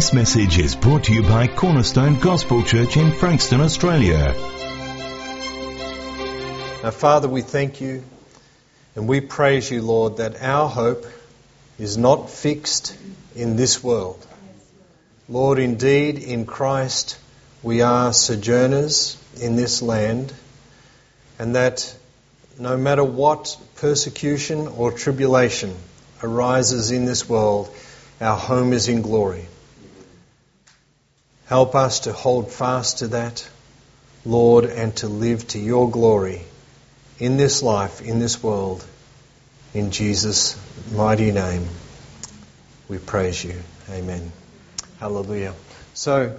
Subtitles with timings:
[0.00, 4.32] This message is brought to you by Cornerstone Gospel Church in Frankston, Australia.
[6.82, 8.02] Now, Father, we thank you
[8.96, 11.04] and we praise you, Lord, that our hope
[11.78, 12.96] is not fixed
[13.36, 14.26] in this world.
[15.28, 17.18] Lord, indeed, in Christ
[17.62, 20.32] we are sojourners in this land,
[21.38, 21.94] and that
[22.58, 25.76] no matter what persecution or tribulation
[26.22, 27.68] arises in this world,
[28.18, 29.46] our home is in glory.
[31.50, 33.50] Help us to hold fast to that,
[34.24, 36.42] Lord, and to live to your glory
[37.18, 38.86] in this life, in this world.
[39.74, 40.56] In Jesus'
[40.92, 41.66] mighty name,
[42.88, 43.56] we praise you.
[43.90, 44.30] Amen.
[45.00, 45.54] Hallelujah.
[45.92, 46.38] So,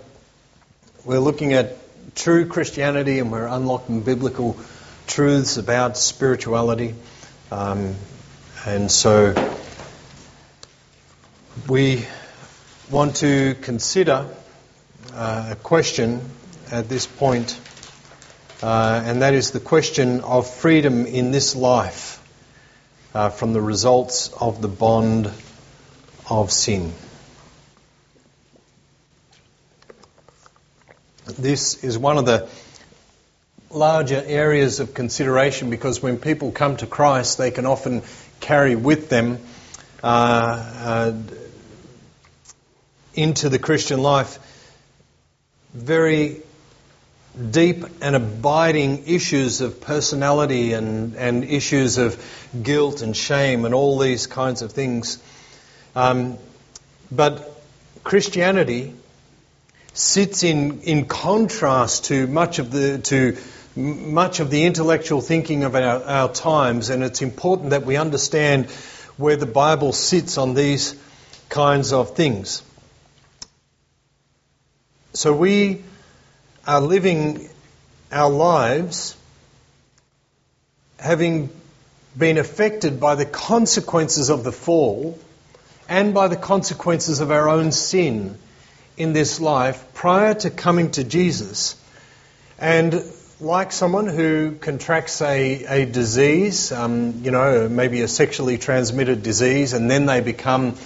[1.03, 1.75] we're looking at
[2.15, 4.57] true Christianity and we're unlocking biblical
[5.07, 6.95] truths about spirituality.
[7.51, 7.95] Um,
[8.65, 9.35] and so,
[11.67, 12.05] we
[12.90, 14.29] want to consider
[15.15, 16.21] a question
[16.71, 17.59] at this point,
[18.63, 22.18] uh, and that is the question of freedom in this life
[23.13, 25.31] uh, from the results of the bond
[26.29, 26.93] of sin.
[31.37, 32.48] This is one of the
[33.70, 38.03] larger areas of consideration because when people come to Christ, they can often
[38.40, 39.40] carry with them
[40.03, 41.13] uh, uh,
[43.13, 44.40] into the Christian life
[45.74, 46.41] very
[47.50, 52.22] deep and abiding issues of personality and, and issues of
[52.62, 55.22] guilt and shame and all these kinds of things.
[55.96, 56.38] Um,
[57.12, 57.62] but
[58.04, 58.94] Christianity
[59.94, 63.38] sits in, in contrast to much of the to
[63.76, 68.69] much of the intellectual thinking of our, our times, and it's important that we understand
[69.18, 70.96] where the Bible sits on these
[71.47, 72.64] kinds of things.
[75.13, 75.84] So we
[76.66, 77.50] are living
[78.13, 79.18] our lives
[80.97, 81.50] having
[82.18, 85.19] been affected by the consequences of the fall
[85.90, 88.38] and by the consequences of our own sin
[88.96, 91.75] in this life prior to coming to Jesus.
[92.57, 93.03] And
[93.41, 99.74] like someone who contracts a, a disease, um, you know, maybe a sexually transmitted disease,
[99.74, 100.78] and then they become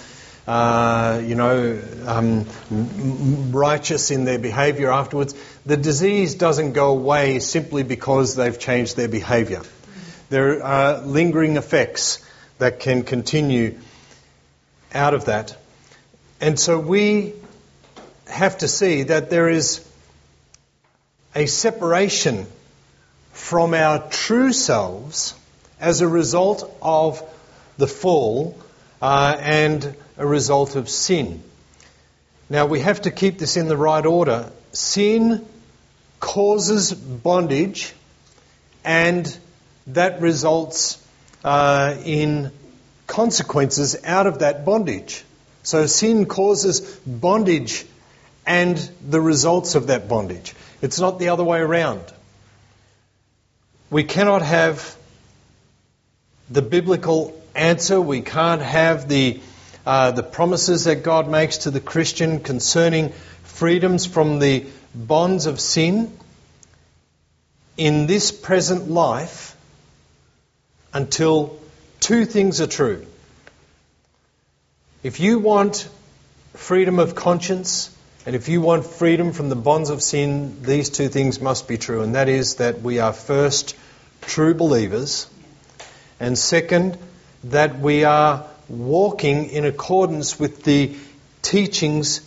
[0.46, 2.46] uh, you know, um,
[3.50, 5.34] righteous in their behavior afterwards.
[5.64, 9.62] The disease doesn't go away simply because they've changed their behavior.
[10.28, 12.24] There are lingering effects
[12.58, 13.78] that can continue
[14.94, 15.56] out of that.
[16.40, 17.34] And so we
[18.28, 19.86] have to see that there is
[21.34, 22.46] a separation
[23.32, 25.34] from our true selves
[25.80, 27.22] as a result of
[27.76, 28.58] the fall
[29.02, 31.42] uh, and a result of sin.
[32.48, 34.50] Now we have to keep this in the right order.
[34.72, 35.46] Sin
[36.20, 37.92] causes bondage,
[38.84, 39.36] and
[39.88, 41.02] that results
[41.44, 42.52] uh, in
[43.06, 45.24] consequences out of that bondage.
[45.62, 47.84] So sin causes bondage
[48.46, 48.76] and
[49.08, 50.54] the results of that bondage.
[50.80, 52.02] It's not the other way around.
[53.90, 54.96] We cannot have
[56.48, 58.00] the biblical answer.
[58.00, 59.40] We can't have the
[59.86, 63.10] uh, the promises that God makes to the Christian concerning
[63.44, 66.12] freedoms from the bonds of sin
[67.76, 69.56] in this present life
[70.92, 71.56] until
[72.00, 73.06] two things are true.
[75.04, 75.88] If you want
[76.54, 77.94] freedom of conscience,
[78.24, 81.78] and if you want freedom from the bonds of sin, these two things must be
[81.78, 82.02] true.
[82.02, 83.76] And that is that we are first
[84.22, 85.28] true believers,
[86.18, 86.98] and second,
[87.44, 90.94] that we are walking in accordance with the
[91.42, 92.20] teachings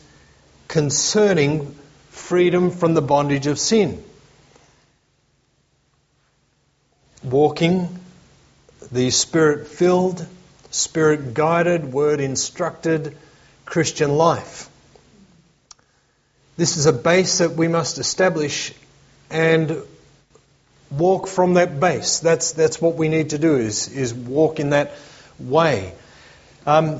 [0.67, 1.75] concerning
[2.09, 4.03] freedom from the bondage of sin.
[7.23, 8.00] Walking
[8.91, 10.25] the spirit filled,
[10.71, 13.18] spirit guided, word instructed
[13.65, 14.69] Christian life.
[16.56, 18.74] This is a base that we must establish
[19.30, 19.81] and
[20.92, 22.19] walk from that base.
[22.19, 24.92] That's, that's what we need to do is, is walk in that
[25.39, 25.94] way.
[26.65, 27.00] Um,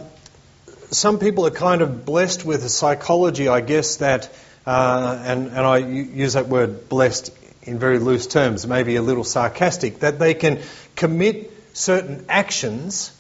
[0.91, 4.29] some people are kind of blessed with a psychology, I guess, that,
[4.65, 7.31] uh, and, and I use that word blessed
[7.63, 10.61] in very loose terms, maybe a little sarcastic, that they can
[10.95, 13.15] commit certain actions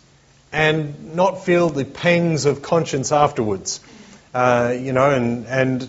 [0.51, 3.81] and not feel the pangs of conscience afterwards.
[4.33, 5.87] Uh, you know, and, and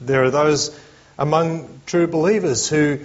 [0.00, 0.78] there are those
[1.18, 3.00] among true believers who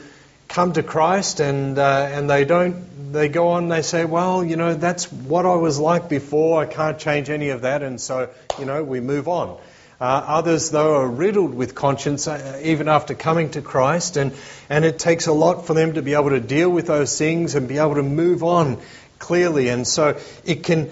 [0.48, 4.56] come to Christ and, uh, and they don't, they go on, they say, well, you
[4.56, 8.30] know, that's what I was like before, I can't change any of that, and so,
[8.60, 9.58] you know, we move on.
[10.00, 14.34] Uh, others, though, are riddled with conscience uh, even after coming to Christ, and,
[14.70, 17.56] and it takes a lot for them to be able to deal with those things
[17.56, 18.82] and be able to move on
[19.20, 19.70] clearly.
[19.70, 20.92] And so it can,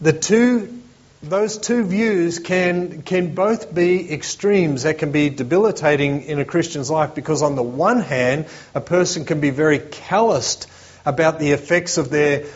[0.00, 0.79] the two
[1.22, 4.84] those two views can, can both be extremes.
[4.84, 9.26] That can be debilitating in a Christian's life because, on the one hand, a person
[9.26, 10.66] can be very calloused
[11.04, 12.46] about the effects of their,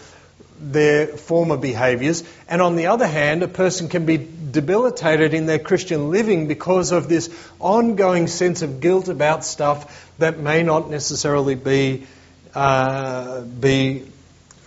[0.59, 5.59] their former behaviors, and on the other hand, a person can be debilitated in their
[5.59, 7.29] Christian living because of this
[7.61, 12.07] ongoing sense of guilt about stuff that may not necessarily be,
[12.55, 14.05] uh, be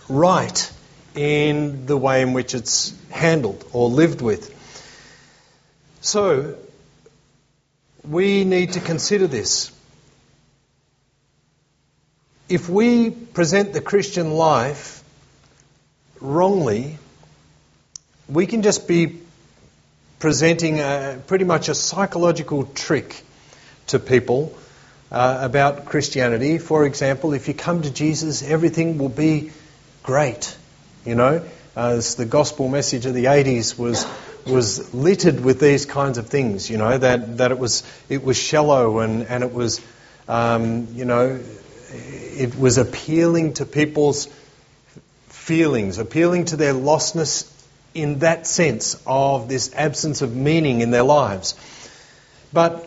[0.08, 0.72] right
[1.14, 4.54] in the way in which it's handled or lived with.
[6.00, 6.56] So,
[8.04, 9.72] we need to consider this.
[12.48, 15.02] If we present the Christian life
[16.20, 16.98] wrongly,
[18.28, 19.18] we can just be
[20.18, 23.22] presenting a, pretty much a psychological trick
[23.88, 24.56] to people
[25.10, 26.58] uh, about Christianity.
[26.58, 29.52] For example, if you come to Jesus, everything will be
[30.02, 30.56] great.
[31.08, 31.42] You know,
[31.74, 34.06] as the gospel message of the 80s was
[34.46, 36.68] was littered with these kinds of things.
[36.68, 39.80] You know that that it was it was shallow and and it was
[40.28, 41.40] um, you know
[41.94, 44.28] it was appealing to people's
[45.28, 47.50] feelings, appealing to their lostness
[47.94, 51.54] in that sense of this absence of meaning in their lives.
[52.52, 52.86] But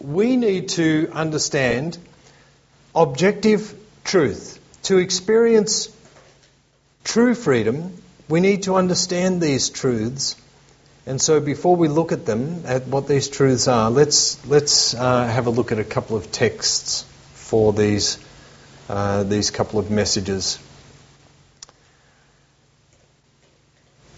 [0.00, 1.98] we need to understand
[2.94, 5.94] objective truth to experience
[7.04, 7.96] true freedom,
[8.28, 10.36] we need to understand these truths.
[11.04, 15.26] And so, before we look at them, at what these truths are, let's let's uh,
[15.26, 17.04] have a look at a couple of texts
[17.34, 18.18] for these
[18.88, 20.58] uh, these couple of messages.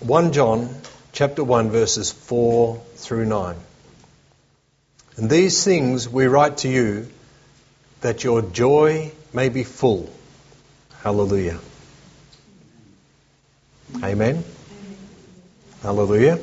[0.01, 0.69] One John,
[1.13, 3.57] chapter one, verses four through nine.
[5.17, 7.09] And these things we write to you,
[8.03, 10.13] that your joy may be full.
[11.03, 11.61] Hallelujah.
[14.02, 14.44] Amen.
[15.82, 16.38] Hallelujah.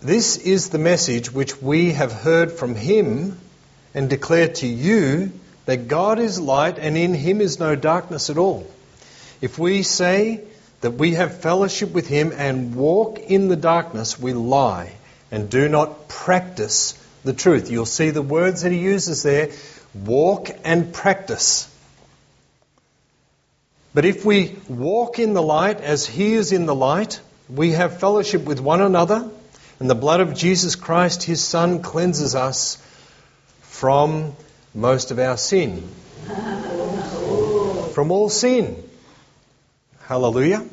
[0.00, 3.38] This is the message which we have heard from him
[3.94, 5.32] and declare to you
[5.66, 8.66] that God is light and in him is no darkness at all.
[9.40, 10.42] If we say
[10.80, 14.92] that we have fellowship with him and walk in the darkness, we lie
[15.30, 16.94] and do not practice
[17.24, 17.70] the truth.
[17.70, 19.50] You'll see the words that he uses there
[19.94, 21.68] walk and practice.
[23.96, 27.98] But if we walk in the light as He is in the light, we have
[27.98, 29.30] fellowship with one another,
[29.80, 32.76] and the blood of Jesus Christ, His Son, cleanses us
[33.62, 34.36] from
[34.74, 35.88] most of our sin.
[37.94, 38.76] From all sin.
[40.02, 40.66] Hallelujah.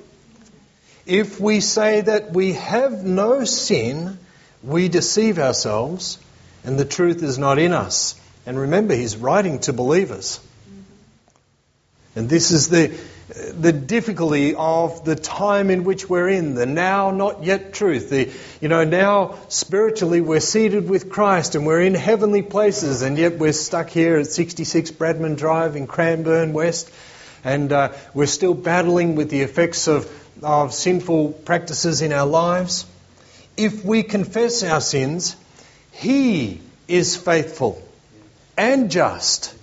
[1.05, 4.17] If we say that we have no sin,
[4.61, 6.19] we deceive ourselves,
[6.65, 8.19] and the truth is not in us.
[8.45, 10.41] And remember, he's writing to believers.
[12.15, 12.95] And this is the,
[13.27, 18.09] the difficulty of the time in which we're in, the now not yet truth.
[18.09, 18.29] The,
[18.61, 23.37] you know, now spiritually we're seated with Christ and we're in heavenly places, and yet
[23.37, 26.91] we're stuck here at 66 Bradman Drive in Cranbourne West,
[27.43, 30.11] and uh, we're still battling with the effects of,
[30.43, 32.85] of sinful practices in our lives.
[33.55, 35.35] If we confess our sins,
[35.91, 37.81] He is faithful
[38.57, 39.55] and just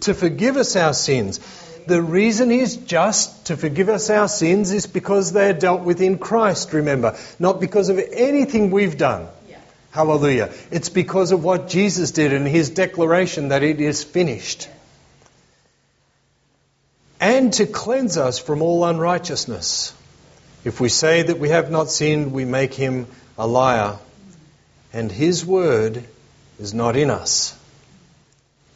[0.00, 1.40] to forgive us our sins
[1.86, 6.00] the reason He's just to forgive us our sins is because they are dealt with
[6.00, 9.28] in Christ, remember, not because of anything we've done.
[9.48, 9.58] Yeah.
[9.90, 10.52] Hallelujah.
[10.70, 14.68] It's because of what Jesus did and His declaration that it is finished.
[17.20, 19.94] And to cleanse us from all unrighteousness.
[20.64, 23.06] If we say that we have not sinned, we make Him
[23.38, 23.98] a liar,
[24.92, 26.04] and His word
[26.58, 27.58] is not in us.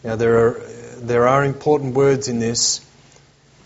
[0.04, 0.60] Now, there are,
[0.98, 2.84] there are important words in this.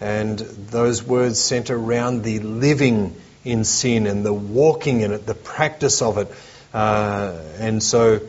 [0.02, 5.34] And those words center around the living in sin and the walking in it, the
[5.34, 6.28] practice of it.
[6.74, 8.20] Uh, and so,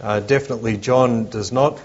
[0.00, 1.78] uh, definitely, John does not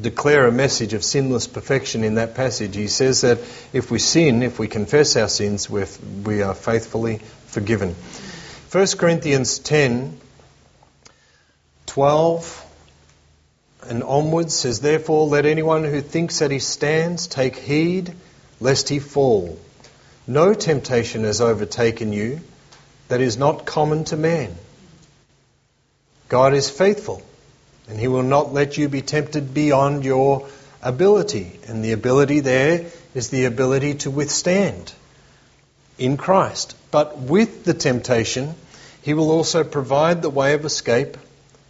[0.00, 2.76] declare a message of sinless perfection in that passage.
[2.76, 3.38] He says that
[3.72, 5.88] if we sin, if we confess our sins, we're,
[6.22, 7.96] we are faithfully forgiven.
[8.70, 10.20] 1 Corinthians 10
[11.86, 12.61] 12
[13.88, 18.14] and onwards says, Therefore, let anyone who thinks that he stands take heed
[18.60, 19.58] lest he fall.
[20.26, 22.40] No temptation has overtaken you
[23.08, 24.54] that is not common to man.
[26.28, 27.22] God is faithful,
[27.88, 30.48] and he will not let you be tempted beyond your
[30.82, 31.58] ability.
[31.66, 34.92] And the ability there is the ability to withstand
[35.98, 36.74] in Christ.
[36.90, 38.54] But with the temptation,
[39.02, 41.16] He will also provide the way of escape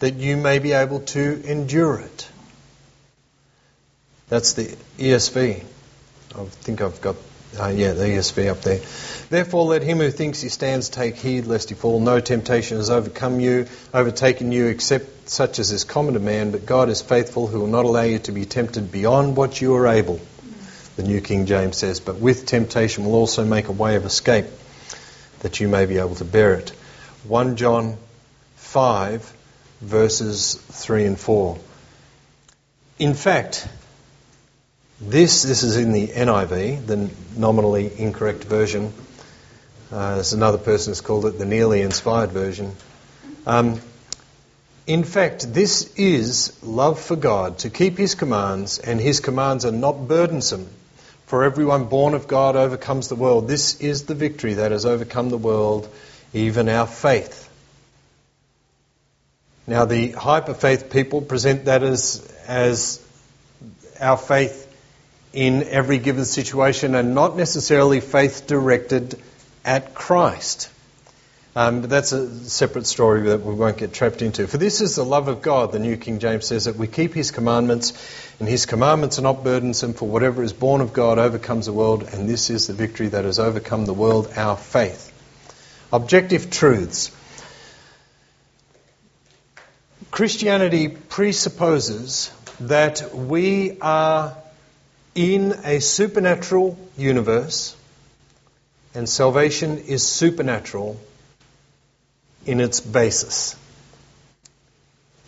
[0.03, 2.29] that you may be able to endure it.
[4.29, 5.63] That's the ESV.
[6.35, 7.15] I think I've got,
[7.57, 8.81] uh, yeah, the ESV up there.
[9.31, 12.01] Therefore, let him who thinks he stands take heed lest he fall.
[12.01, 16.51] No temptation has overcome you, overtaken you, except such as is common to man.
[16.51, 19.77] But God is faithful, who will not allow you to be tempted beyond what you
[19.77, 20.21] are able.
[20.97, 24.47] The New King James says, but with temptation will also make a way of escape,
[25.43, 26.71] that you may be able to bear it.
[27.29, 27.99] 1 John
[28.57, 29.33] 5,
[29.83, 31.59] verses 3 and 4.
[32.99, 33.69] In fact,
[35.01, 38.93] this, this is in the NIV, the nominally incorrect version.
[39.91, 42.73] Uh, another person who's called it the nearly inspired version.
[43.45, 43.81] Um,
[44.87, 49.73] in fact, this is love for God, to keep His commands, and His commands are
[49.73, 50.69] not burdensome.
[51.27, 53.49] For everyone born of God overcomes the world.
[53.49, 55.89] This is the victory that has overcome the world,
[56.33, 57.42] even our faith.
[59.67, 63.05] Now, the hyper-faith people present that as, as
[64.01, 64.69] our faith
[65.33, 69.21] in every given situation and not necessarily faith directed
[69.65, 70.69] at Christ.
[71.55, 74.49] Um, but that's a separate story that we won't get trapped into.
[74.49, 77.13] For this is the love of God, the New King James says, that we keep
[77.13, 77.93] His commandments,
[78.41, 82.05] and His commandments are not burdensome, for whatever is born of God overcomes the world,
[82.05, 85.13] and this is the victory that has overcome the world, our faith.
[85.93, 87.11] Objective truths.
[90.13, 94.37] Christianity presupposes that we are
[95.15, 97.75] in a supernatural universe,
[98.95, 101.01] and salvation is supernatural
[102.45, 103.57] in its basis.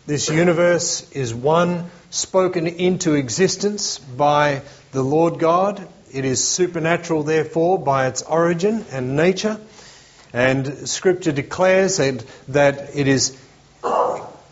[0.05, 4.61] This universe is one spoken into existence by
[4.93, 5.89] the Lord God.
[6.13, 9.59] It is supernatural, therefore, by its origin and nature.
[10.35, 13.35] And Scripture declares that, that it is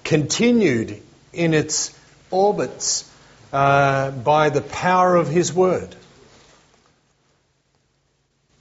[0.04, 1.00] continued
[1.32, 1.96] in its
[2.30, 3.10] orbits
[3.52, 5.94] uh, by the power of His Word.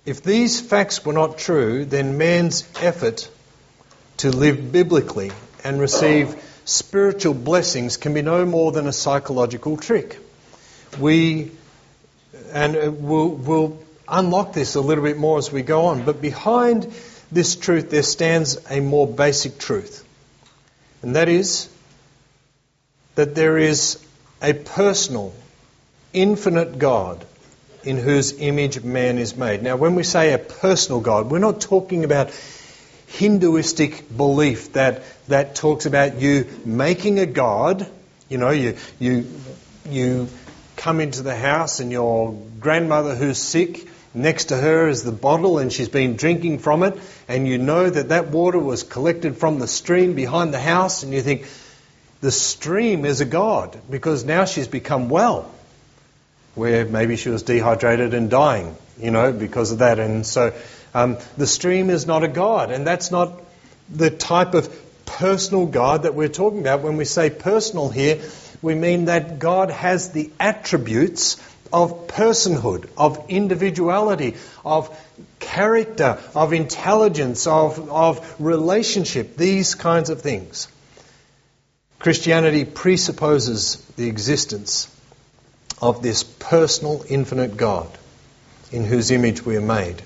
[0.06, 3.30] If these facts were not true, then man's effort
[4.18, 5.32] to live biblically
[5.64, 10.18] and receive spiritual blessings can be no more than a psychological trick.
[11.00, 11.52] We,
[12.52, 16.22] and uh, we'll, we'll unlock this a little bit more as we go on, but
[16.22, 16.92] behind
[17.32, 20.01] this truth there stands a more basic truth.
[21.02, 21.70] And that is
[23.16, 24.04] that there is
[24.42, 25.34] a personal,
[26.14, 27.26] infinite God
[27.84, 29.64] in whose image man is made.
[29.64, 32.32] Now, when we say a personal God, we're not talking about
[33.08, 37.86] Hinduistic belief that, that talks about you making a God.
[38.30, 39.28] You know, you, you,
[39.90, 40.30] you
[40.78, 45.58] come into the house and your grandmother who's sick, next to her is the bottle
[45.58, 49.60] and she's been drinking from it, and you know that that water was collected from
[49.60, 51.48] the stream behind the house, and you think,
[52.22, 55.52] the stream is a god because now she's become well.
[56.54, 60.00] Where maybe she was dehydrated and dying, you know, because of that.
[60.00, 60.54] And so
[60.94, 63.42] um, the stream is not a god, and that's not
[63.90, 64.70] the type of
[65.06, 66.82] personal God that we're talking about.
[66.82, 68.22] When we say personal here,
[68.62, 71.36] we mean that God has the attributes
[71.72, 74.36] of personhood, of individuality,
[74.66, 74.96] of
[75.40, 80.68] character, of intelligence, of, of relationship, these kinds of things.
[82.00, 84.88] Christianity presupposes the existence
[85.82, 87.90] of this personal, infinite God
[88.72, 90.02] in whose image we are made.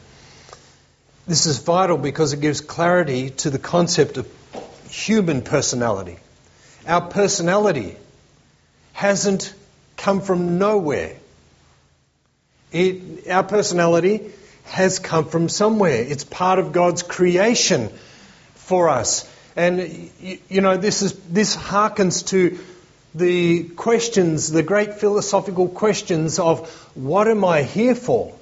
[1.28, 4.28] This is vital because it gives clarity to the concept of
[4.90, 6.18] human personality.
[6.88, 7.96] Our personality
[8.94, 9.54] hasn't
[9.98, 11.16] come from nowhere.
[12.76, 14.32] It, our personality
[14.66, 16.02] has come from somewhere.
[16.02, 17.88] It's part of God's creation
[18.56, 19.32] for us.
[19.56, 20.12] And,
[20.50, 22.60] you know, this, is, this harkens to
[23.14, 28.34] the questions, the great philosophical questions of what am I here for?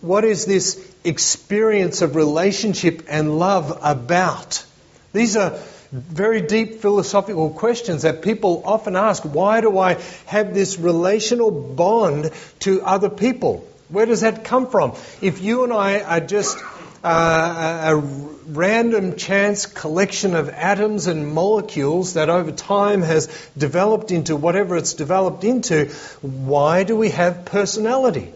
[0.00, 4.64] What is this experience of relationship and love about?
[5.12, 5.56] These are
[5.90, 9.22] very deep philosophical questions that people often ask.
[9.22, 9.94] Why do I
[10.26, 12.30] have this relational bond
[12.60, 13.66] to other people?
[13.88, 14.94] Where does that come from?
[15.22, 16.58] If you and I are just
[17.02, 24.36] uh, a random chance collection of atoms and molecules that over time has developed into
[24.36, 25.86] whatever it's developed into,
[26.20, 28.32] why do we have personality?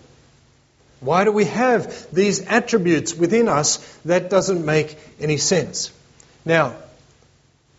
[1.00, 3.78] Why do we have these attributes within us?
[4.04, 5.90] That doesn't make any sense.
[6.44, 6.76] Now,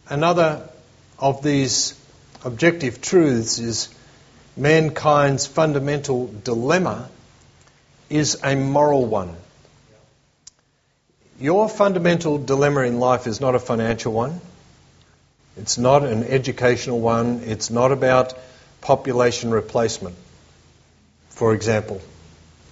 [0.10, 0.68] another
[1.20, 2.00] of these
[2.44, 3.90] objective truths is
[4.58, 7.10] mankind's fundamental dilemma
[8.10, 9.36] is a moral one
[11.40, 14.40] Your fundamental dilemma in life is not a financial one.
[15.58, 17.42] It's not an educational one.
[17.46, 18.34] It's not about
[18.82, 20.16] population replacement,
[21.30, 22.02] for example,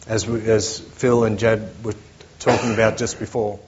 [0.07, 1.95] as, we, as Phil and Jad were
[2.39, 3.59] talking about just before.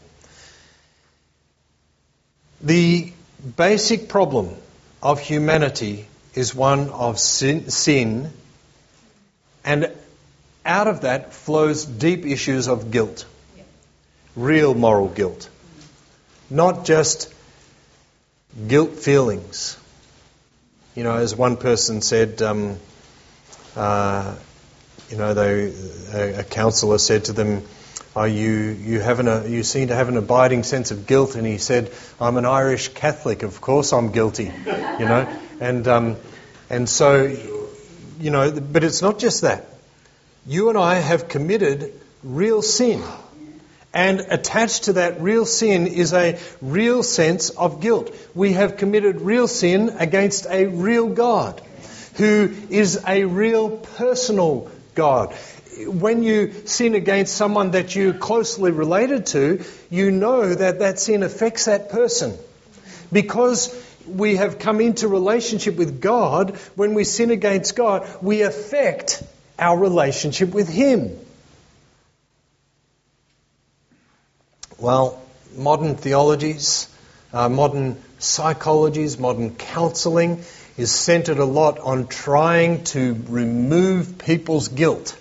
[2.61, 3.12] The
[3.43, 4.55] basic problem
[5.01, 8.31] of humanity is one of sin, sin,
[9.63, 9.91] and
[10.65, 13.25] out of that flows deep issues of guilt,
[14.35, 15.49] real moral guilt,
[16.49, 17.33] not just
[18.67, 19.77] guilt feelings.
[20.95, 22.77] You know, as one person said, um,
[23.75, 24.35] uh,
[25.09, 25.73] you know, they,
[26.13, 27.63] a, a counsellor said to them,
[28.21, 29.01] you, you,
[29.47, 31.35] you seem to have an abiding sense of guilt.
[31.35, 31.91] And he said,
[32.21, 33.43] I'm an Irish Catholic.
[33.43, 35.27] Of course I'm guilty, you know.
[35.59, 36.15] And, um,
[36.69, 37.35] and so,
[38.19, 39.65] you know, but it's not just that.
[40.45, 41.93] You and I have committed
[42.23, 43.03] real sin.
[43.95, 48.13] And attached to that real sin is a real sense of guilt.
[48.33, 51.61] We have committed real sin against a real God
[52.15, 55.35] who is a real personal God.
[55.87, 61.23] When you sin against someone that you're closely related to, you know that that sin
[61.23, 62.37] affects that person.
[63.11, 63.73] Because
[64.07, 69.23] we have come into relationship with God, when we sin against God, we affect
[69.57, 71.17] our relationship with Him.
[74.77, 75.21] Well,
[75.55, 76.89] modern theologies,
[77.31, 80.43] uh, modern psychologies, modern counseling
[80.77, 85.17] is centered a lot on trying to remove people's guilt.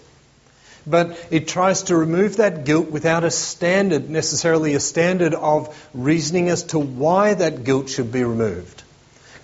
[0.86, 6.48] But it tries to remove that guilt without a standard, necessarily a standard of reasoning
[6.48, 8.82] as to why that guilt should be removed.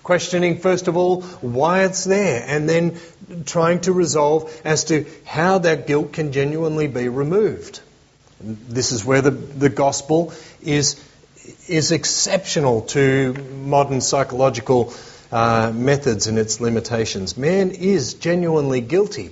[0.03, 2.99] Questioning, first of all, why it's there, and then
[3.45, 7.79] trying to resolve as to how that guilt can genuinely be removed.
[8.41, 11.01] This is where the, the gospel is,
[11.67, 14.93] is exceptional to modern psychological
[15.31, 17.37] uh, methods and its limitations.
[17.37, 19.31] Man is genuinely guilty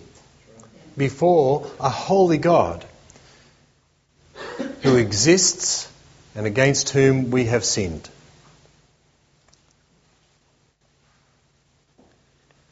[0.98, 2.84] before a holy God
[4.82, 5.90] who exists
[6.36, 8.10] and against whom we have sinned.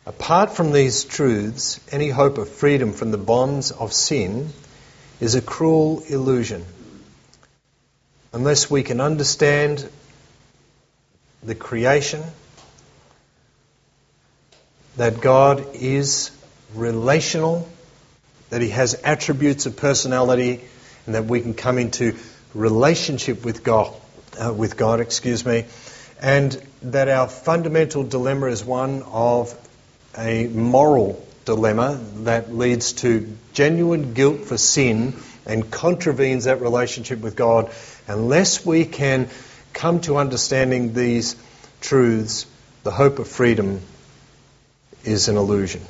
[0.07, 4.49] Apart from these truths, any hope of freedom from the bonds of sin
[5.19, 6.63] is a cruel illusion.
[8.33, 9.87] Unless we can understand
[11.41, 12.23] the creation,
[14.97, 16.31] that God is
[16.73, 17.67] relational,
[18.49, 20.61] that He has attributes of personality,
[21.05, 22.15] and that we can come into
[22.53, 23.93] relationship with God,
[24.39, 25.65] uh, with God, excuse me,
[26.21, 29.53] and that our fundamental dilemma is one of
[30.17, 35.13] a moral dilemma that leads to genuine guilt for sin
[35.45, 37.71] and contravenes that relationship with God,
[38.07, 39.29] unless we can
[39.73, 41.35] come to understanding these
[41.81, 42.47] truths,
[42.83, 43.81] the hope of freedom
[45.03, 45.81] is an illusion.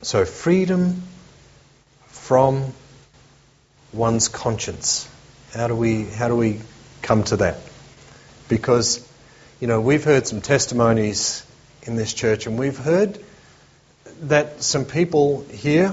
[0.00, 1.02] So, freedom
[2.06, 2.72] from
[3.92, 5.08] one's conscience.
[5.52, 6.60] How do we, how do we
[7.02, 7.58] come to that?
[8.48, 9.04] Because,
[9.58, 11.44] you know, we've heard some testimonies
[11.82, 13.18] in this church, and we've heard
[14.22, 15.92] that some people here,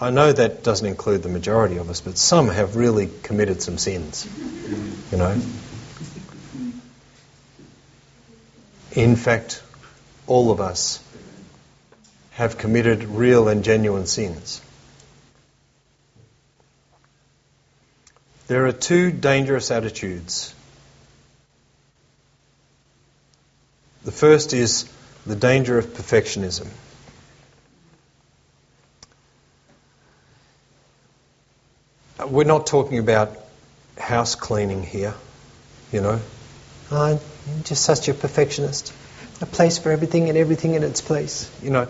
[0.00, 3.76] I know that doesn't include the majority of us, but some have really committed some
[3.76, 4.26] sins.
[5.12, 5.38] You know?
[8.92, 9.62] In fact,
[10.26, 11.02] all of us
[12.42, 14.60] have committed real and genuine sins.
[18.46, 20.54] There are two dangerous attitudes
[24.04, 24.90] The first is
[25.26, 26.66] the danger of perfectionism.
[32.26, 33.36] We're not talking about
[33.96, 35.14] house cleaning here,
[35.92, 36.20] you know.
[36.90, 38.92] Oh, I'm just such a perfectionist.
[39.40, 41.50] A place for everything and everything in its place.
[41.62, 41.88] You know,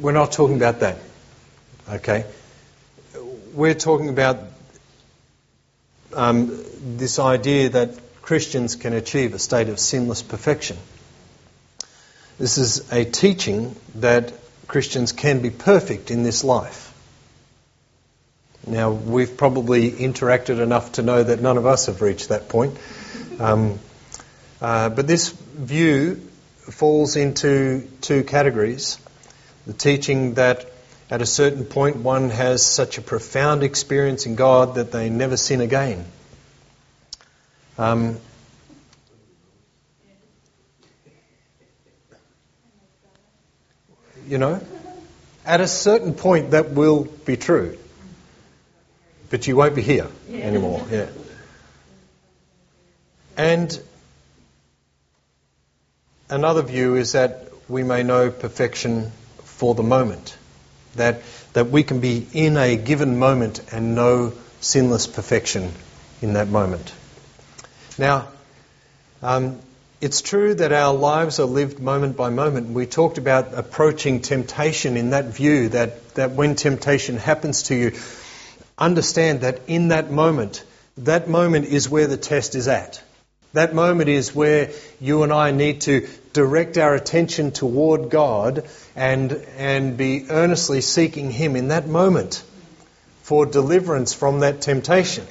[0.00, 0.98] we're not talking about that.
[1.88, 2.24] Okay?
[3.52, 4.38] We're talking about
[6.14, 6.64] um,
[6.96, 10.76] this idea that Christians can achieve a state of sinless perfection.
[12.38, 14.32] This is a teaching that
[14.68, 16.92] Christians can be perfect in this life.
[18.66, 22.78] Now, we've probably interacted enough to know that none of us have reached that point.
[23.40, 23.80] Um,
[24.60, 26.16] uh, but this view
[26.70, 28.98] falls into two categories.
[29.66, 30.66] The teaching that
[31.10, 35.36] at a certain point one has such a profound experience in God that they never
[35.36, 36.04] sin again.
[37.78, 38.18] Um,
[44.28, 44.60] You know?
[45.44, 47.78] At a certain point, that will be true.
[49.30, 50.40] but you won't be here yeah.
[50.40, 50.84] anymore.
[50.90, 51.06] Yeah.
[53.36, 53.80] And
[56.28, 59.10] another view is that we may know perfection
[59.56, 60.36] for the moment.
[60.96, 61.22] That,
[61.54, 65.72] that we can be in a given moment and know sinless perfection
[66.20, 66.92] in that moment.
[67.98, 68.28] Now,
[69.22, 69.58] um,
[70.00, 72.70] it's true that our lives are lived moment by moment.
[72.70, 77.92] We talked about approaching temptation in that view, that, that when temptation happens to you,
[78.76, 80.64] understand that in that moment,
[80.98, 83.02] that moment is where the test is at.
[83.52, 89.32] That moment is where you and I need to direct our attention toward God and,
[89.56, 92.42] and be earnestly seeking Him in that moment
[93.22, 95.26] for deliverance from that temptation.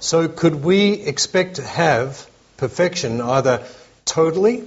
[0.00, 3.66] So, could we expect to have perfection either
[4.04, 4.64] totally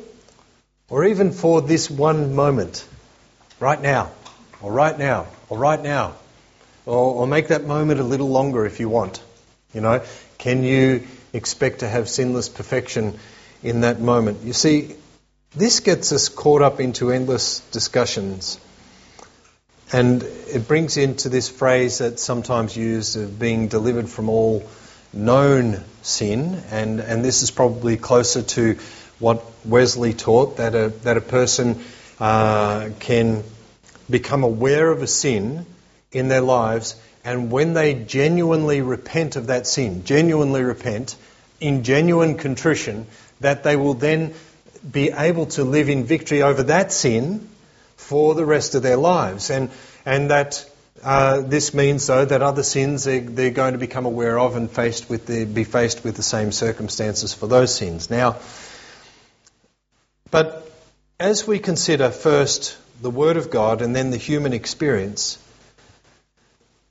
[0.89, 2.87] or even for this one moment,
[3.59, 4.11] right now,
[4.61, 6.15] or right now, or right now,
[6.85, 9.21] or, or make that moment a little longer if you want.
[9.73, 10.03] You know,
[10.37, 13.17] can you expect to have sinless perfection
[13.63, 14.43] in that moment?
[14.43, 14.95] You see,
[15.55, 18.59] this gets us caught up into endless discussions.
[19.91, 24.67] And it brings into this phrase that's sometimes used of being delivered from all
[25.13, 28.77] known sin, and, and this is probably closer to
[29.19, 31.81] what Wesley taught that a, that a person
[32.19, 33.43] uh, can
[34.09, 35.65] become aware of a sin
[36.11, 41.15] in their lives, and when they genuinely repent of that sin, genuinely repent,
[41.61, 43.07] in genuine contrition,
[43.39, 44.33] that they will then
[44.89, 47.47] be able to live in victory over that sin
[47.95, 49.49] for the rest of their lives.
[49.49, 49.69] And,
[50.05, 50.69] and that
[51.03, 54.69] uh, this means, though, that other sins they're, they're, going to become aware of and
[54.69, 58.09] faced with the, be faced with the same circumstances for those sins.
[58.09, 58.37] Now,
[60.31, 60.69] but
[61.19, 65.37] as we consider first the Word of God and then the human experience,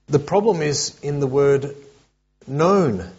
[0.08, 1.74] the problem is in the word
[2.46, 3.10] known.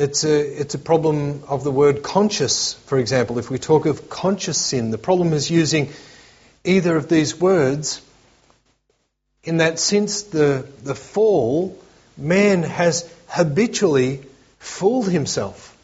[0.00, 3.38] It's a, it's a problem of the word conscious, for example.
[3.38, 5.90] If we talk of conscious sin, the problem is using
[6.64, 8.00] either of these words
[9.44, 11.78] in that since the, the fall,
[12.16, 14.22] man has habitually
[14.58, 15.76] fooled himself.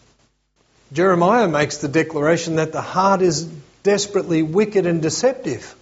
[0.94, 3.44] Jeremiah makes the declaration that the heart is
[3.82, 5.74] desperately wicked and deceptive.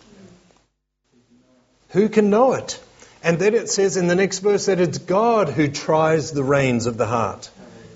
[1.91, 2.81] Who can know it?
[3.23, 6.87] And then it says in the next verse that it's God who tries the reins
[6.87, 7.49] of the heart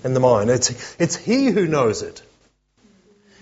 [0.03, 0.49] and the mind.
[0.49, 2.21] It's, it's He who knows it.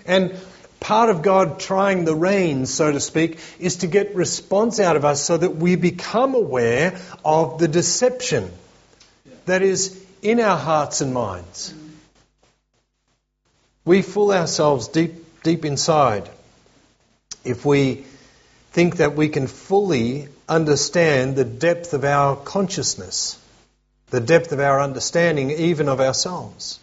[0.05, 0.35] And
[0.79, 5.05] part of God trying the reins, so to speak, is to get response out of
[5.05, 8.51] us so that we become aware of the deception
[9.45, 11.73] that is in our hearts and minds.
[13.85, 16.29] We fool ourselves deep, deep inside
[17.43, 18.03] if we
[18.71, 23.39] think that we can fully understand the depth of our consciousness,
[24.09, 26.79] the depth of our understanding even of ourselves.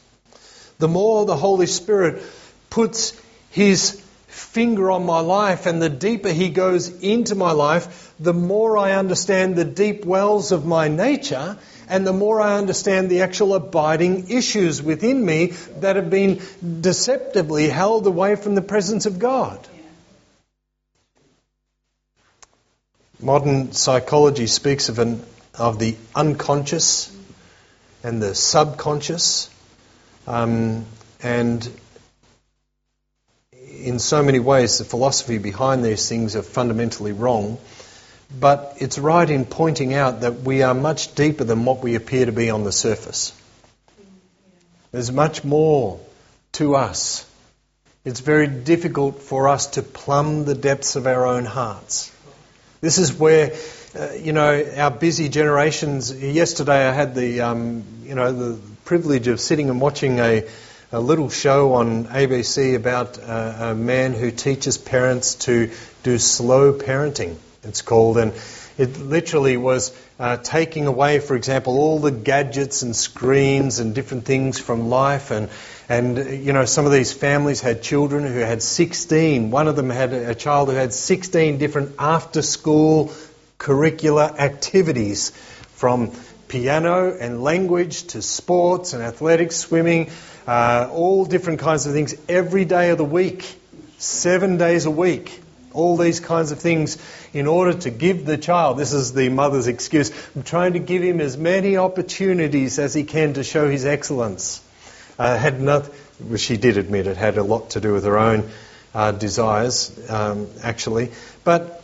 [0.79, 2.23] The more the Holy Spirit
[2.71, 3.19] puts
[3.51, 8.77] his finger on my life, and the deeper He goes into my life, the more
[8.77, 11.57] I understand the deep wells of my nature,
[11.89, 16.43] and the more I understand the actual abiding issues within me that have been
[16.81, 19.65] deceptively held away from the presence of God.
[23.21, 25.23] Modern psychology speaks of, an,
[25.55, 27.14] of the unconscious
[28.05, 29.51] and the subconscious.
[30.27, 30.85] Um,
[31.23, 31.69] and
[33.53, 37.59] in so many ways, the philosophy behind these things are fundamentally wrong.
[38.39, 42.27] But it's right in pointing out that we are much deeper than what we appear
[42.27, 43.33] to be on the surface.
[44.93, 45.99] There's much more
[46.53, 47.27] to us.
[48.05, 52.14] It's very difficult for us to plumb the depths of our own hearts.
[52.85, 53.55] This is where,
[53.99, 56.15] uh, you know, our busy generations.
[56.15, 60.47] Yesterday, I had the, um, you know, the privilege of sitting and watching a
[60.93, 65.71] a little show on ABC about a, a man who teaches parents to
[66.03, 68.19] do slow parenting, it's called.
[68.19, 68.35] And
[68.77, 74.27] it literally was uh, taking away, for example, all the gadgets and screens and different
[74.27, 75.31] things from life.
[75.31, 75.49] And,
[75.89, 79.51] and, you know, some of these families had children who had 16.
[79.51, 83.13] One of them had a child who had 16 different after school
[83.59, 85.31] curricular activities
[85.75, 86.13] from
[86.49, 90.11] piano and language to sports and athletics, swimming,
[90.47, 93.45] uh, all different kinds of things every day of the week,
[93.99, 95.41] seven days a week.
[95.73, 96.97] All these kinds of things
[97.33, 101.03] in order to give the child, this is the mother's excuse, I'm trying to give
[101.03, 104.63] him as many opportunities as he can to show his excellence.
[105.19, 105.89] Uh, had not,
[106.37, 108.51] she did admit it had a lot to do with her own
[108.95, 111.11] uh, desires, um, actually.
[111.45, 111.83] But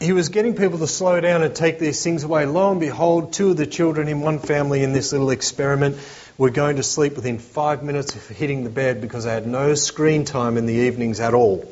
[0.00, 2.46] he was getting people to slow down and take these things away.
[2.46, 5.96] Lo and behold, two of the children in one family in this little experiment
[6.36, 9.74] were going to sleep within five minutes of hitting the bed because they had no
[9.74, 11.64] screen time in the evenings at all.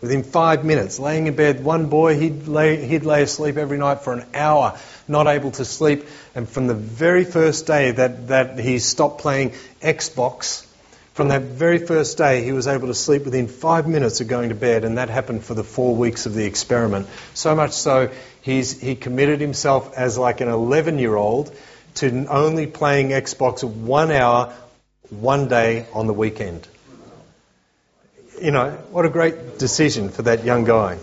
[0.00, 4.02] Within five minutes, laying in bed, one boy, he'd lay, he'd lay asleep every night
[4.02, 6.06] for an hour, not able to sleep.
[6.36, 10.64] And from the very first day that, that he stopped playing Xbox,
[11.18, 14.50] from that very first day, he was able to sleep within five minutes of going
[14.50, 17.08] to bed, and that happened for the four weeks of the experiment.
[17.34, 21.52] So much so, he's, he committed himself as like an 11 year old
[21.96, 24.54] to only playing Xbox one hour,
[25.10, 26.68] one day on the weekend.
[28.40, 30.98] You know, what a great decision for that young guy.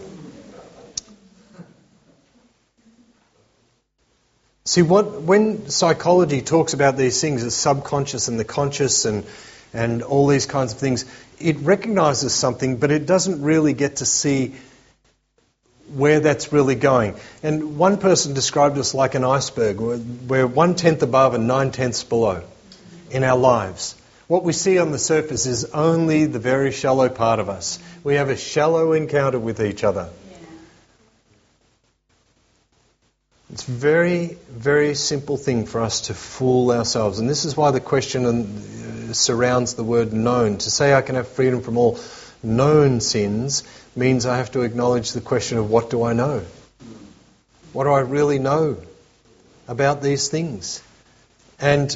[4.65, 9.25] See, what, when psychology talks about these things, the subconscious and the conscious and
[9.75, 11.05] and all these kinds of things.
[11.37, 14.55] It recognizes something, but it doesn't really get to see
[15.93, 17.15] where that's really going.
[17.43, 19.79] And one person described us like an iceberg.
[19.79, 22.41] We're one tenth above and nine tenths below
[23.11, 23.95] in our lives.
[24.27, 27.77] What we see on the surface is only the very shallow part of us.
[28.03, 30.09] We have a shallow encounter with each other.
[33.51, 37.19] It's a very, very simple thing for us to fool ourselves.
[37.19, 40.57] And this is why the question uh, surrounds the word known.
[40.57, 41.99] To say I can have freedom from all
[42.41, 43.63] known sins
[43.95, 46.43] means I have to acknowledge the question of what do I know?
[47.71, 48.77] What do I really know
[49.67, 50.81] about these things?
[51.59, 51.95] And,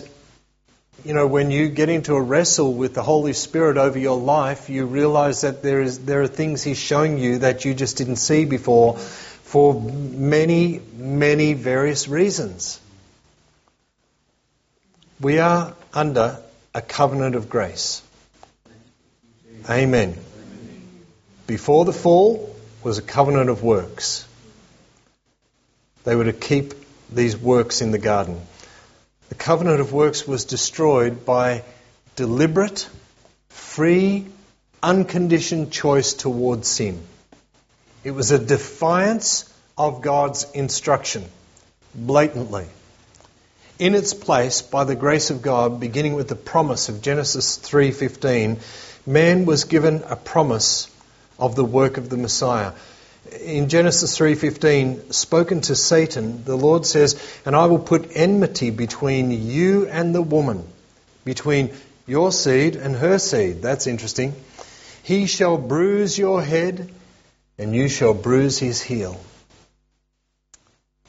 [1.03, 4.69] you know, when you get into a wrestle with the Holy Spirit over your life,
[4.69, 8.17] you realize that there, is, there are things He's showing you that you just didn't
[8.17, 12.79] see before for many, many various reasons.
[15.19, 16.39] We are under
[16.73, 18.01] a covenant of grace.
[19.69, 20.15] Amen.
[21.47, 24.27] Before the fall was a covenant of works.
[26.03, 26.73] They were to keep
[27.11, 28.39] these works in the garden.
[29.29, 31.63] The covenant of works was destroyed by
[32.15, 32.87] deliberate,
[33.49, 34.25] free,
[34.81, 37.01] unconditioned choice towards sin.
[38.03, 41.25] It was a defiance of God's instruction,
[41.93, 42.65] blatantly.
[43.77, 48.57] In its place, by the grace of God, beginning with the promise of Genesis 3:15,
[49.05, 50.89] man was given a promise
[51.37, 52.73] of the work of the Messiah.
[53.41, 57.15] In Genesis 3:15, spoken to Satan, the Lord says,
[57.45, 60.63] "And I will put enmity between you and the woman,
[61.25, 61.71] between
[62.07, 64.33] your seed and her seed." That's interesting.
[65.03, 66.91] He shall bruise your head,
[67.57, 69.19] and you shall bruise his heel.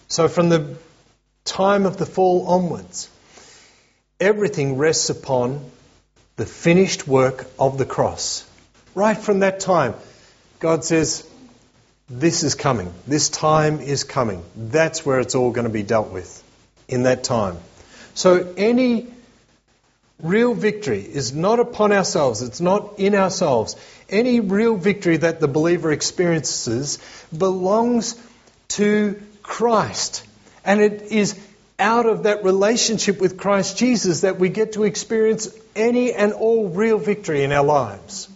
[0.09, 0.77] So from the
[1.45, 3.09] time of the fall onwards,
[4.19, 5.61] everything rests upon
[6.37, 8.45] the finished work of the cross.
[8.95, 9.95] Right from that time,
[10.59, 11.23] God says,
[12.13, 12.93] This is coming.
[13.07, 14.43] This time is coming.
[14.57, 16.43] That's where it's all going to be dealt with
[16.89, 17.57] in that time.
[18.15, 19.07] So any
[20.21, 23.77] real victory is not upon ourselves, it's not in ourselves.
[24.09, 26.99] Any real victory that the believer experiences
[27.37, 28.21] belongs
[28.71, 30.27] to Christ.
[30.65, 31.39] And it is
[31.79, 36.69] out of that relationship with Christ Jesus that we get to experience any and all
[36.71, 38.29] real victory in our lives.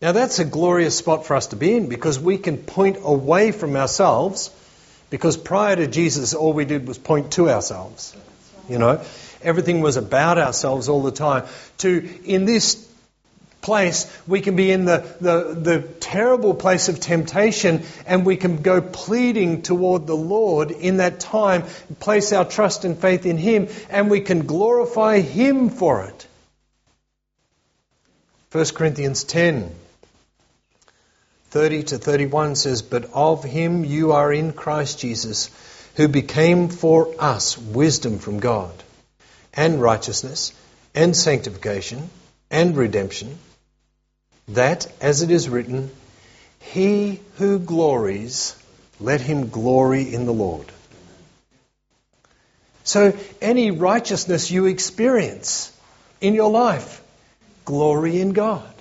[0.00, 3.50] Now, that's a glorious spot for us to be in because we can point away
[3.50, 4.50] from ourselves
[5.10, 8.14] because prior to Jesus, all we did was point to ourselves.
[8.68, 9.02] You know,
[9.42, 11.46] everything was about ourselves all the time.
[11.78, 12.86] To, in this
[13.60, 18.62] place, we can be in the, the, the, terrible place of temptation and we can
[18.62, 21.64] go pleading toward the Lord in that time,
[21.98, 26.26] place our trust and faith in Him, and we can glorify Him for it.
[28.52, 29.74] 1 Corinthians 10
[31.50, 35.50] 30 to 31 says, But of him you are in Christ Jesus,
[35.96, 38.74] who became for us wisdom from God,
[39.54, 40.52] and righteousness,
[40.94, 42.10] and sanctification,
[42.50, 43.38] and redemption,
[44.48, 45.90] that, as it is written,
[46.60, 48.54] He who glories,
[49.00, 50.66] let him glory in the Lord.
[52.84, 55.72] So, any righteousness you experience
[56.20, 57.02] in your life,
[57.64, 58.74] glory in God.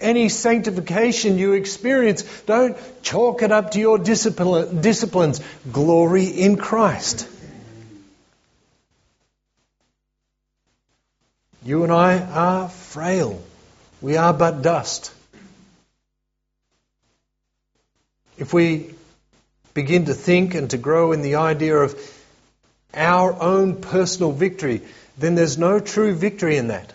[0.00, 5.40] Any sanctification you experience, don't chalk it up to your discipline, disciplines.
[5.72, 7.28] Glory in Christ.
[11.64, 13.42] You and I are frail.
[14.00, 15.12] We are but dust.
[18.38, 18.94] If we
[19.74, 21.98] begin to think and to grow in the idea of
[22.94, 24.82] our own personal victory,
[25.18, 26.92] then there's no true victory in that.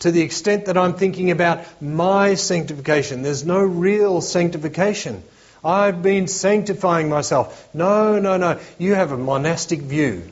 [0.00, 5.22] To the extent that I'm thinking about my sanctification, there's no real sanctification.
[5.64, 7.68] I've been sanctifying myself.
[7.74, 8.60] No, no, no.
[8.78, 10.30] You have a monastic view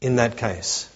[0.00, 0.88] in that case.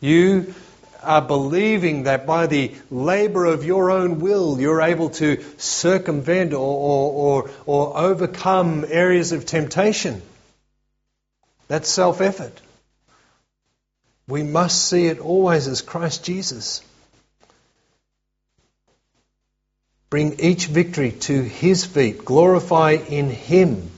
[0.00, 0.54] You
[1.02, 6.58] are believing that by the labor of your own will you're able to circumvent or,
[6.58, 10.20] or, or, or overcome areas of temptation.
[11.68, 12.60] That's self effort.
[14.26, 16.82] We must see it always as Christ Jesus.
[20.08, 22.24] Bring each victory to His feet.
[22.24, 23.90] Glorify in Him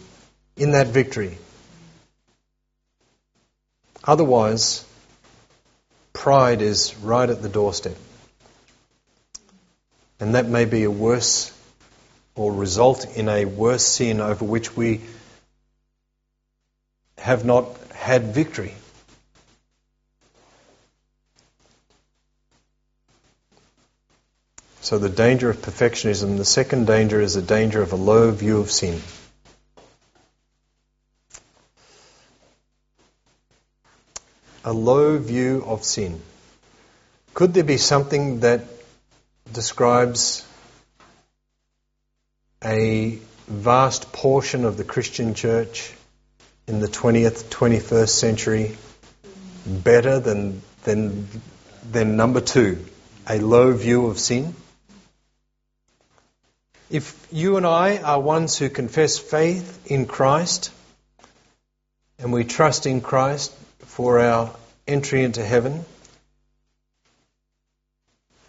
[0.56, 1.38] in that victory.
[4.04, 4.84] Otherwise,
[6.12, 7.96] pride is right at the doorstep.
[10.20, 11.52] And that may be a worse
[12.34, 15.00] or result in a worse sin over which we
[17.18, 18.74] have not had victory.
[24.82, 28.58] So, the danger of perfectionism, the second danger is the danger of a low view
[28.58, 29.00] of sin.
[34.64, 36.20] A low view of sin.
[37.32, 38.64] Could there be something that
[39.52, 40.44] describes
[42.64, 45.92] a vast portion of the Christian church
[46.66, 48.76] in the 20th, 21st century
[49.64, 51.28] better than, than,
[51.88, 52.84] than number two,
[53.28, 54.56] a low view of sin?
[56.92, 60.70] If you and I are ones who confess faith in Christ
[62.18, 64.54] and we trust in Christ for our
[64.86, 65.86] entry into heaven,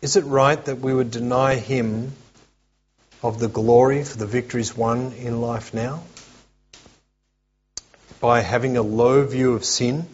[0.01, 2.11] is it right that we would deny Him
[3.21, 6.03] of the glory for the victories won in life now?
[8.19, 10.05] By having a low view of sin,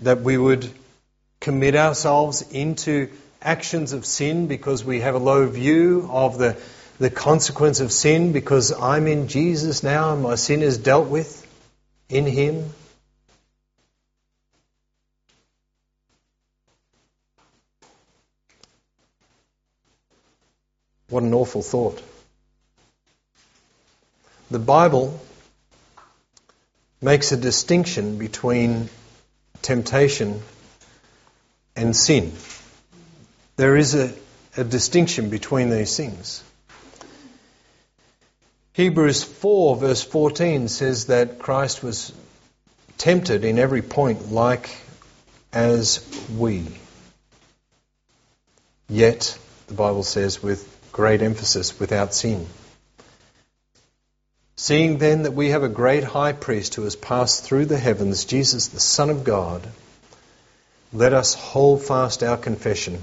[0.00, 0.70] that we would
[1.40, 3.08] commit ourselves into
[3.40, 6.54] actions of sin because we have a low view of the
[7.02, 11.44] the consequence of sin because I'm in Jesus now and my sin is dealt with
[12.08, 12.72] in Him?
[21.08, 22.00] What an awful thought.
[24.52, 25.20] The Bible
[27.00, 28.88] makes a distinction between
[29.60, 30.40] temptation
[31.74, 32.32] and sin.
[33.56, 34.14] There is a,
[34.56, 36.44] a distinction between these things.
[38.74, 42.10] Hebrews 4, verse 14 says that Christ was
[42.96, 44.70] tempted in every point like
[45.52, 46.66] as we.
[48.88, 52.46] Yet, the Bible says with great emphasis, without sin.
[54.56, 58.24] Seeing then that we have a great high priest who has passed through the heavens,
[58.24, 59.66] Jesus, the Son of God,
[60.94, 62.98] let us hold fast our confession.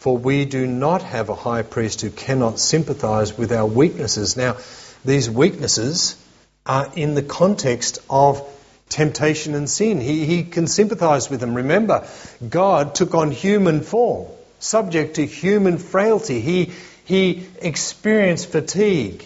[0.00, 4.36] For we do not have a high priest who cannot sympathize with our weaknesses.
[4.36, 4.56] Now,
[5.04, 6.16] these weaknesses
[6.64, 8.48] are in the context of
[8.88, 10.00] temptation and sin.
[10.00, 11.54] He, he can sympathize with them.
[11.54, 12.06] Remember,
[12.46, 16.40] God took on human form, subject to human frailty.
[16.40, 16.72] He,
[17.04, 19.24] he experienced fatigue.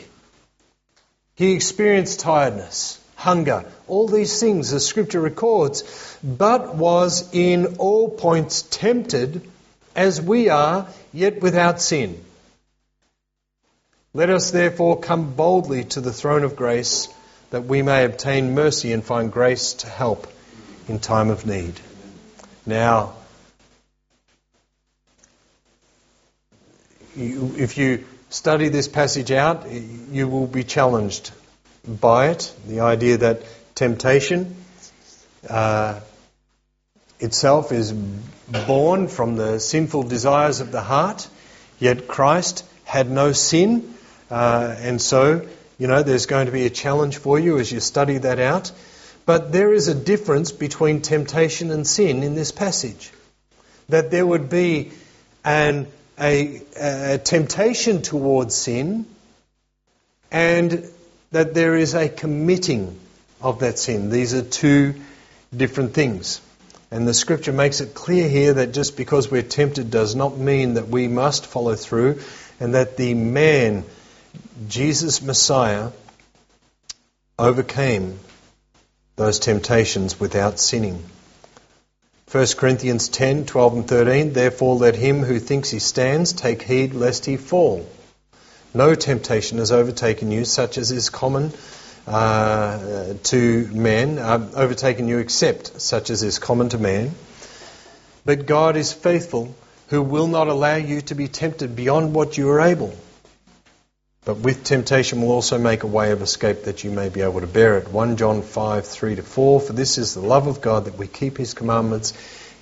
[1.34, 8.62] He experienced tiredness, hunger, all these things the scripture records, but was in all points
[8.62, 9.46] tempted
[9.94, 12.22] as we are, yet without sin.
[14.16, 17.06] Let us therefore come boldly to the throne of grace
[17.50, 20.26] that we may obtain mercy and find grace to help
[20.88, 21.78] in time of need.
[22.64, 23.12] Now,
[27.14, 31.30] you, if you study this passage out, you will be challenged
[31.86, 32.50] by it.
[32.66, 33.42] The idea that
[33.74, 34.56] temptation
[35.46, 36.00] uh,
[37.20, 41.28] itself is born from the sinful desires of the heart,
[41.78, 43.92] yet Christ had no sin
[44.30, 45.46] uh, and so,
[45.78, 48.72] you know, there's going to be a challenge for you as you study that out.
[49.24, 53.10] But there is a difference between temptation and sin in this passage.
[53.88, 54.92] That there would be
[55.44, 59.06] an, a, a temptation towards sin
[60.30, 60.84] and
[61.32, 62.98] that there is a committing
[63.40, 64.10] of that sin.
[64.10, 64.94] These are two
[65.54, 66.40] different things.
[66.90, 70.74] And the scripture makes it clear here that just because we're tempted does not mean
[70.74, 72.20] that we must follow through
[72.60, 73.84] and that the man
[74.68, 75.90] Jesus Messiah
[77.38, 78.18] overcame
[79.16, 81.02] those temptations without sinning.
[82.30, 86.92] 1 Corinthians 10, 12 and 13, Therefore let him who thinks he stands take heed
[86.92, 87.88] lest he fall.
[88.74, 91.52] No temptation has overtaken you such as is common
[92.06, 97.12] uh, to men, uh, overtaken you except such as is common to man.
[98.24, 99.54] But God is faithful,
[99.88, 102.92] who will not allow you to be tempted beyond what you are able.
[104.26, 107.42] But with temptation will also make a way of escape that you may be able
[107.42, 107.86] to bear it.
[107.86, 109.60] 1 John 5, 3 to 4.
[109.60, 112.12] For this is the love of God that we keep his commandments.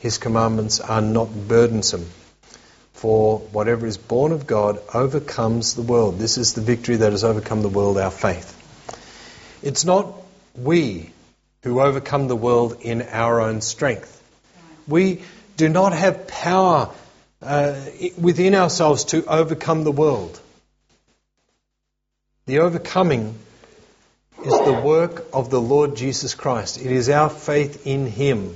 [0.00, 2.04] His commandments are not burdensome.
[2.92, 6.18] For whatever is born of God overcomes the world.
[6.18, 8.60] This is the victory that has overcome the world, our faith.
[9.62, 10.12] It's not
[10.54, 11.12] we
[11.62, 14.22] who overcome the world in our own strength.
[14.86, 15.22] We
[15.56, 16.90] do not have power
[17.40, 17.74] uh,
[18.20, 20.38] within ourselves to overcome the world.
[22.46, 23.38] The overcoming
[24.44, 26.78] is the work of the Lord Jesus Christ.
[26.78, 28.54] It is our faith in Him.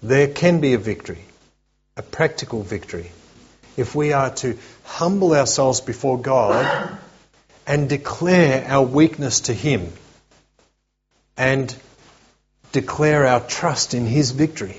[0.00, 1.24] There can be a victory,
[1.96, 3.10] a practical victory,
[3.76, 6.96] if we are to humble ourselves before God
[7.66, 9.92] and declare our weakness to Him
[11.36, 11.74] and
[12.70, 14.76] declare our trust in His victory.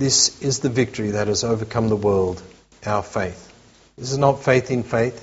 [0.00, 2.42] This is the victory that has overcome the world,
[2.86, 3.52] our faith.
[3.98, 5.22] This is not faith in faith.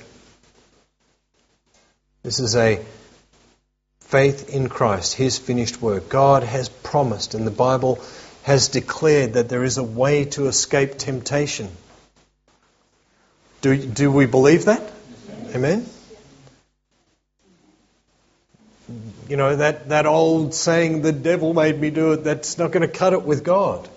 [2.22, 2.80] This is a
[4.02, 6.08] faith in Christ, His finished work.
[6.08, 7.98] God has promised, and the Bible
[8.44, 11.70] has declared that there is a way to escape temptation.
[13.62, 14.92] Do, do we believe that?
[15.56, 15.86] Amen?
[19.28, 22.88] You know, that, that old saying, the devil made me do it, that's not going
[22.88, 23.88] to cut it with God.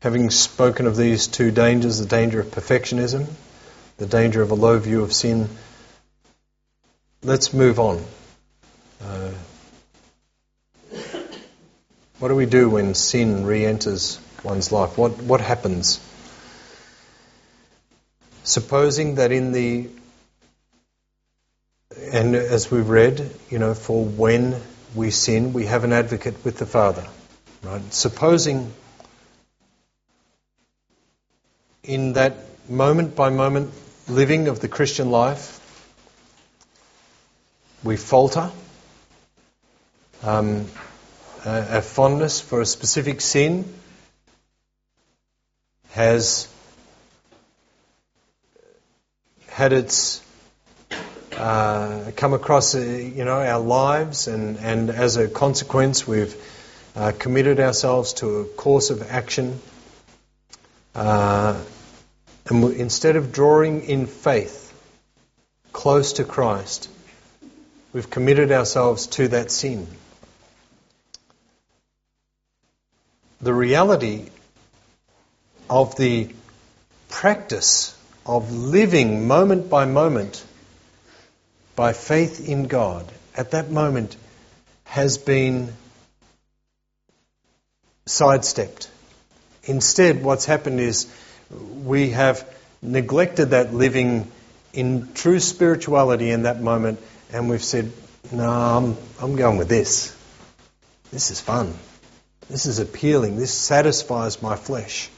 [0.00, 3.26] Having spoken of these two dangers, the danger of perfectionism,
[3.96, 5.48] the danger of a low view of sin,
[7.22, 8.04] let's move on.
[9.02, 9.32] Uh,
[12.20, 14.96] what do we do when sin re enters one's life?
[14.96, 16.00] What, what happens?
[18.44, 19.88] Supposing that in the,
[22.12, 24.60] and as we've read, you know, for when
[24.94, 27.06] we sin, we have an advocate with the Father.
[27.62, 27.92] Right?
[27.92, 28.72] Supposing
[31.88, 32.36] in that
[32.68, 33.72] moment by moment
[34.08, 35.54] living of the Christian life,
[37.82, 38.50] we falter,
[40.22, 40.66] um,
[41.46, 43.64] a, fondness for a specific sin
[45.92, 46.46] has
[49.46, 50.20] had its
[51.38, 56.36] uh, come across, uh, you know, our lives, and, and as a consequence, we've
[56.94, 59.58] uh, committed ourselves to a course of action.
[62.48, 64.72] And instead of drawing in faith
[65.72, 66.88] close to Christ,
[67.92, 69.86] we've committed ourselves to that sin.
[73.40, 74.30] The reality
[75.68, 76.30] of the
[77.08, 80.44] practice of living moment by moment
[81.76, 84.16] by faith in God at that moment
[84.84, 85.72] has been
[88.06, 88.90] sidestepped.
[89.64, 91.06] Instead, what's happened is
[91.50, 92.48] we have
[92.82, 94.30] neglected that living
[94.72, 97.00] in true spirituality in that moment,
[97.32, 97.92] and we've said,
[98.30, 100.14] No, I'm, I'm going with this.
[101.10, 101.74] This is fun.
[102.48, 103.36] This is appealing.
[103.36, 105.10] This satisfies my flesh.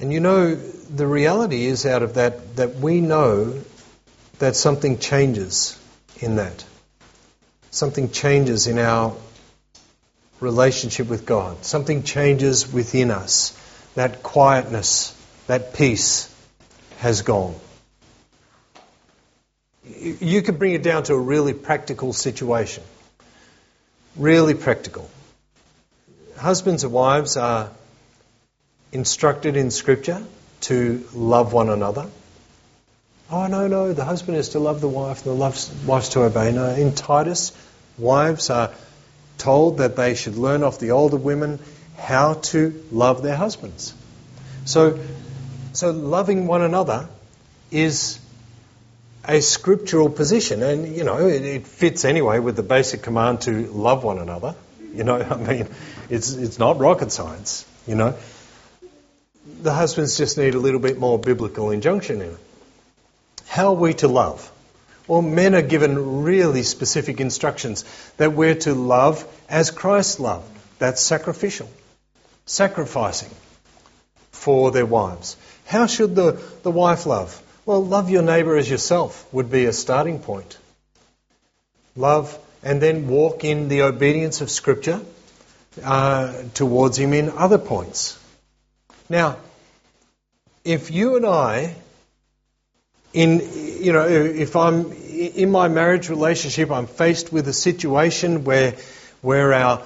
[0.00, 3.60] And you know, the reality is out of that that we know
[4.40, 5.78] that something changes
[6.18, 6.64] in that.
[7.70, 9.14] Something changes in our
[10.42, 11.64] relationship with God.
[11.64, 13.58] Something changes within us.
[13.94, 15.14] That quietness,
[15.46, 16.32] that peace
[16.98, 17.54] has gone.
[19.84, 22.82] You could bring it down to a really practical situation.
[24.16, 25.10] Really practical.
[26.36, 27.70] Husbands and wives are
[28.92, 30.22] instructed in Scripture
[30.62, 32.08] to love one another.
[33.30, 36.52] Oh, no, no, the husband is to love the wife and the wife's to obey.
[36.52, 37.52] No, in Titus,
[37.96, 38.72] wives are
[39.38, 41.58] told that they should learn off the older women
[41.96, 43.94] how to love their husbands.
[44.64, 44.98] So,
[45.72, 47.08] so loving one another
[47.70, 48.18] is
[49.24, 53.66] a scriptural position, and you know it, it, fits anyway with the basic command to
[53.68, 54.54] love one another.
[54.94, 55.68] You know, I mean,
[56.10, 57.64] it's it's not rocket science.
[57.86, 58.14] You know,
[59.62, 62.38] the husbands just need a little bit more biblical injunction in it.
[63.46, 64.50] How are we to love?
[65.06, 67.84] Well, men are given really specific instructions
[68.16, 70.48] that we're to love as Christ loved.
[70.78, 71.68] That's sacrificial,
[72.46, 73.30] sacrificing
[74.30, 75.36] for their wives.
[75.66, 77.40] How should the, the wife love?
[77.64, 80.58] Well, love your neighbour as yourself would be a starting point.
[81.94, 85.00] Love and then walk in the obedience of Scripture
[85.84, 88.18] uh, towards Him in other points.
[89.08, 89.36] Now,
[90.64, 91.74] if you and I,
[93.12, 93.40] in
[93.82, 98.76] you know, if I'm in my marriage relationship, I'm faced with a situation where
[99.20, 99.82] where our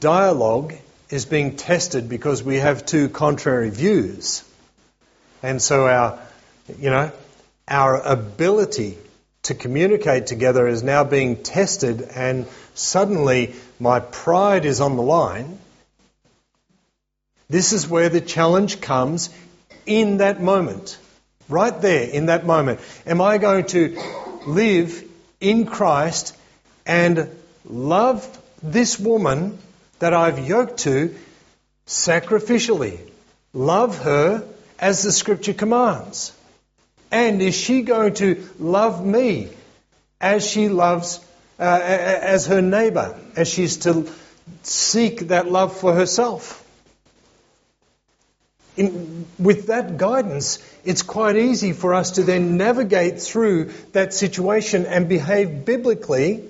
[0.00, 0.74] dialogue
[1.08, 4.44] is being tested because we have two contrary views,
[5.42, 6.18] and so our
[6.78, 7.12] you know
[7.68, 8.98] our ability
[9.42, 15.58] to communicate together is now being tested, and suddenly my pride is on the line.
[17.48, 19.30] This is where the challenge comes
[19.86, 20.98] in that moment.
[21.50, 22.78] Right there, in that moment.
[23.04, 24.00] Am I going to
[24.46, 25.04] live
[25.40, 26.36] in Christ
[26.86, 27.28] and
[27.64, 28.24] love
[28.62, 29.58] this woman
[29.98, 31.12] that I've yoked to
[31.88, 33.00] sacrificially?
[33.52, 34.46] Love her
[34.78, 36.32] as the scripture commands.
[37.10, 39.48] And is she going to love me
[40.20, 41.18] as she loves,
[41.58, 44.08] uh, as her neighbour, as she's to
[44.62, 46.64] seek that love for herself?
[48.80, 54.86] In, with that guidance, it's quite easy for us to then navigate through that situation
[54.86, 56.48] and behave biblically.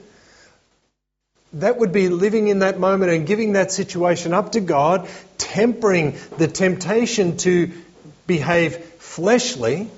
[1.54, 5.08] That would be living in that moment and giving that situation up to God,
[5.38, 7.72] tempering the temptation to
[8.28, 9.90] behave fleshly,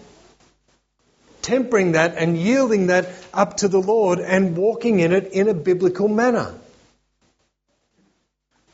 [1.43, 5.55] tempering that and yielding that up to the Lord and walking in it in a
[5.55, 6.55] biblical manner.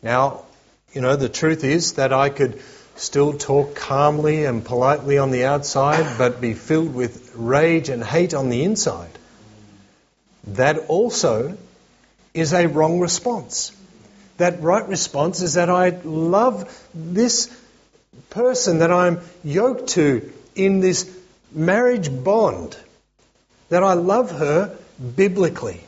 [0.00, 0.44] Now,
[0.92, 2.62] you know, the truth is that I could
[2.98, 8.34] still talk calmly and politely on the outside, but be filled with rage and hate
[8.34, 9.10] on the inside.
[10.48, 11.56] That also
[12.34, 13.72] is a wrong response.
[14.38, 17.48] That right response is that I love this
[18.30, 21.08] person that I'm yoked to in this
[21.52, 22.76] marriage bond,
[23.68, 24.76] that I love her
[25.16, 25.84] biblically,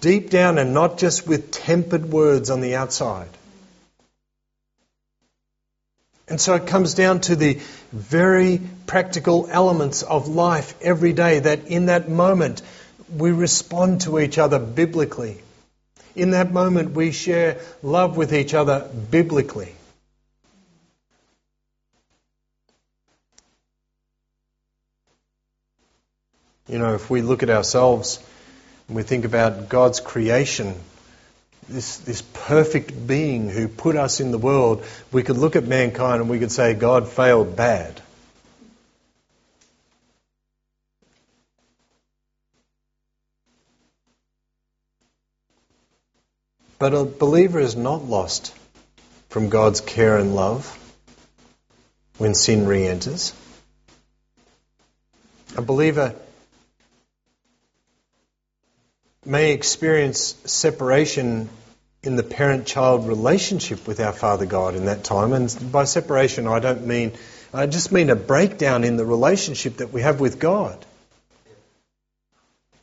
[0.00, 3.28] deep down and not just with tempered words on the outside.
[6.28, 7.60] And so it comes down to the
[7.92, 12.62] very practical elements of life every day that in that moment
[13.14, 15.40] we respond to each other biblically.
[16.16, 19.72] In that moment we share love with each other biblically.
[26.68, 28.18] You know, if we look at ourselves
[28.88, 30.74] and we think about God's creation,
[31.68, 36.20] this, this perfect being who put us in the world, we could look at mankind
[36.20, 38.00] and we could say God failed bad.
[46.78, 48.54] But a believer is not lost
[49.30, 50.66] from God's care and love
[52.18, 53.32] when sin re enters.
[55.56, 56.14] A believer
[59.26, 61.48] may experience separation
[62.02, 65.32] in the parent child relationship with our Father God in that time.
[65.32, 67.12] And by separation, I don't mean,
[67.52, 70.84] I just mean a breakdown in the relationship that we have with God.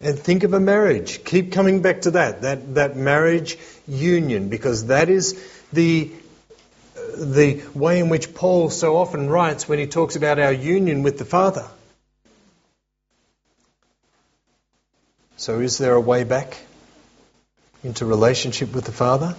[0.01, 1.23] And think of a marriage.
[1.23, 5.41] Keep coming back to that, that, that marriage union, because that is
[5.71, 6.11] the,
[7.17, 11.17] the way in which Paul so often writes when he talks about our union with
[11.17, 11.65] the Father.
[15.43, 16.57] So, is there a way back
[17.83, 19.35] into relationship with the Father?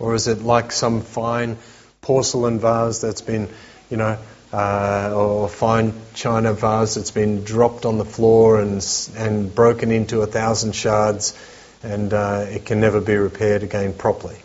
[0.00, 1.58] Or is it like some fine
[2.00, 3.48] porcelain vase that's been,
[3.88, 4.18] you know,
[4.52, 8.84] uh, or fine china vase that's been dropped on the floor and,
[9.16, 11.38] and broken into a thousand shards
[11.84, 14.38] and uh, it can never be repaired again properly?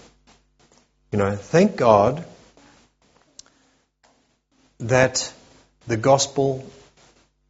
[1.12, 2.24] You know, thank God
[4.78, 5.34] that
[5.88, 6.64] the gospel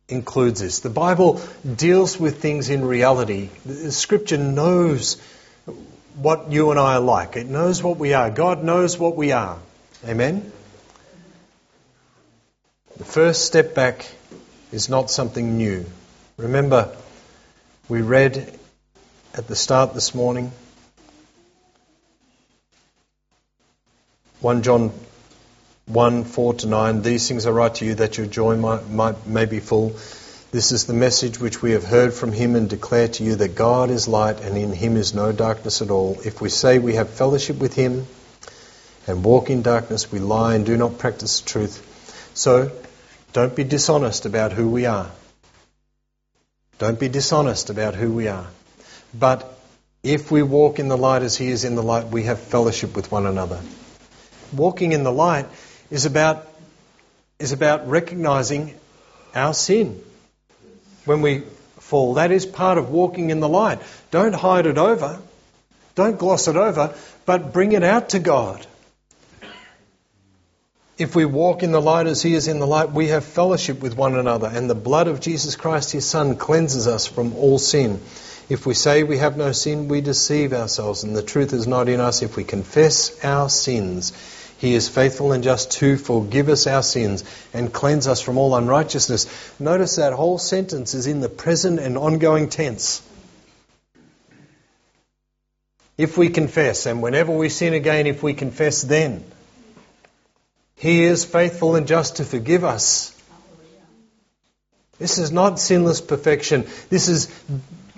[0.07, 0.79] includes this.
[0.79, 3.49] The Bible deals with things in reality.
[3.65, 5.21] The Scripture knows
[6.15, 7.35] what you and I are like.
[7.35, 8.29] It knows what we are.
[8.29, 9.59] God knows what we are.
[10.07, 10.51] Amen?
[12.97, 14.05] The first step back
[14.71, 15.85] is not something new.
[16.37, 16.95] Remember,
[17.89, 18.57] we read
[19.33, 20.51] at the start this morning
[24.41, 24.91] 1 John
[25.87, 27.01] 1 4 to 9.
[27.03, 29.89] These things I write to you that your joy might, might, may be full.
[30.51, 33.55] This is the message which we have heard from him and declare to you that
[33.55, 36.17] God is light and in him is no darkness at all.
[36.25, 38.07] If we say we have fellowship with him
[39.05, 42.31] and walk in darkness, we lie and do not practice the truth.
[42.33, 42.71] So,
[43.33, 45.11] don't be dishonest about who we are.
[46.79, 48.47] Don't be dishonest about who we are.
[49.13, 49.55] But
[50.01, 52.95] if we walk in the light as he is in the light, we have fellowship
[52.95, 53.61] with one another.
[54.51, 55.47] Walking in the light
[55.89, 56.47] is about,
[57.39, 58.75] is about recognizing
[59.33, 60.01] our sin
[61.05, 61.43] when we
[61.79, 62.15] fall.
[62.15, 63.79] That is part of walking in the light.
[64.11, 65.19] Don't hide it over.
[65.95, 66.93] Don't gloss it over,
[67.25, 68.65] but bring it out to God.
[70.97, 73.81] If we walk in the light as He is in the light, we have fellowship
[73.81, 77.59] with one another, and the blood of Jesus Christ, His Son, cleanses us from all
[77.59, 77.99] sin.
[78.47, 81.89] If we say we have no sin, we deceive ourselves, and the truth is not
[81.89, 82.21] in us.
[82.21, 84.13] If we confess our sins,
[84.57, 88.55] He is faithful and just to forgive us our sins and cleanse us from all
[88.55, 89.27] unrighteousness.
[89.59, 93.01] Notice that whole sentence is in the present and ongoing tense.
[95.97, 99.23] If we confess, and whenever we sin again, if we confess then.
[100.75, 103.11] He is faithful and just to forgive us.
[104.99, 106.67] This is not sinless perfection.
[106.89, 107.33] This is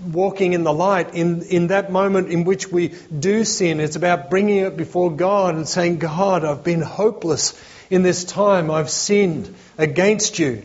[0.06, 3.80] walking in the light in, in that moment in which we do sin.
[3.80, 8.70] It's about bringing it before God and saying, God, I've been hopeless in this time.
[8.70, 10.64] I've sinned against you.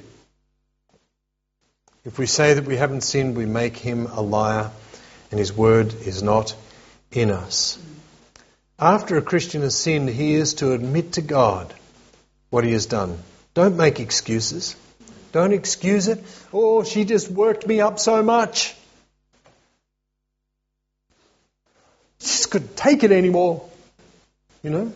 [2.05, 4.71] If we say that we haven't sinned, we make him a liar
[5.31, 6.55] and his word is not
[7.13, 7.79] in us.
[8.79, 11.73] After a Christian has sinned, he is to admit to God
[12.51, 13.19] what he has done.
[13.55, 14.75] Don't make excuses.
[15.31, 16.23] Don't excuse it.
[16.53, 18.75] Oh, she just worked me up so much.
[22.23, 23.69] Just couldn't take it anymore.
[24.63, 24.93] You know?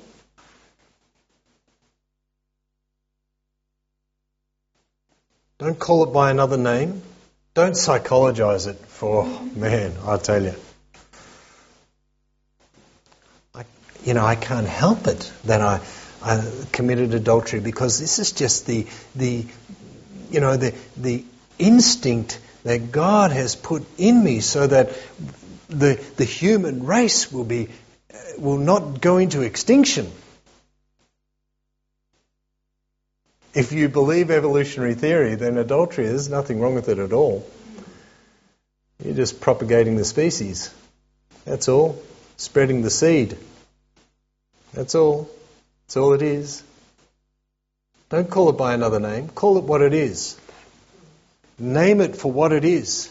[5.59, 7.03] Don't call it by another name.
[7.55, 9.25] Don't psychologize it for,
[9.55, 10.55] man, I tell you.
[13.55, 13.65] I,
[14.05, 15.81] you know, I can't help it that I
[16.23, 19.47] uh, committed adultery because this is just the, the
[20.31, 21.25] you know, the, the
[21.59, 24.91] instinct that God has put in me so that
[25.69, 27.69] the, the human race will, be,
[28.13, 30.11] uh, will not go into extinction.
[33.55, 37.49] If you believe evolutionary theory, then adultery, there's nothing wrong with it at all.
[39.03, 40.73] You're just propagating the species.
[41.45, 42.03] That's all.
[42.37, 43.39] Spreading the seed.
[44.75, 45.31] That's all.
[45.85, 46.63] That's all it is.
[48.09, 49.29] Don't call it by another name.
[49.29, 50.39] Call it what it is.
[51.59, 53.11] Name it for what it is.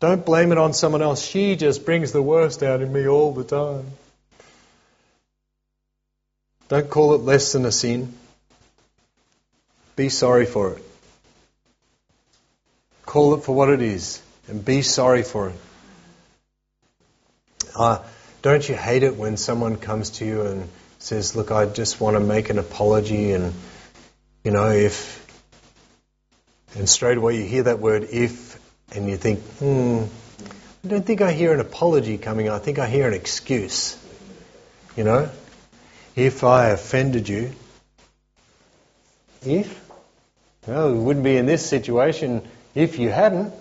[0.00, 1.24] Don't blame it on someone else.
[1.24, 3.86] She just brings the worst out in me all the time.
[6.68, 8.12] Don't call it less than a sin.
[9.94, 10.82] Be sorry for it.
[13.06, 15.54] Call it for what it is and be sorry for it.
[17.74, 18.02] Uh,
[18.42, 20.68] don't you hate it when someone comes to you and
[20.98, 23.52] says, Look, I just want to make an apology, and,
[24.44, 25.24] you know, if.
[26.74, 28.45] And straight away you hear that word if,
[28.92, 30.04] and you think, hmm,
[30.84, 32.48] I don't think I hear an apology coming.
[32.48, 33.98] I think I hear an excuse.
[34.96, 35.30] You know?
[36.14, 37.52] If I offended you,
[39.44, 39.84] if?
[40.66, 43.52] Well, we wouldn't be in this situation if you hadn't.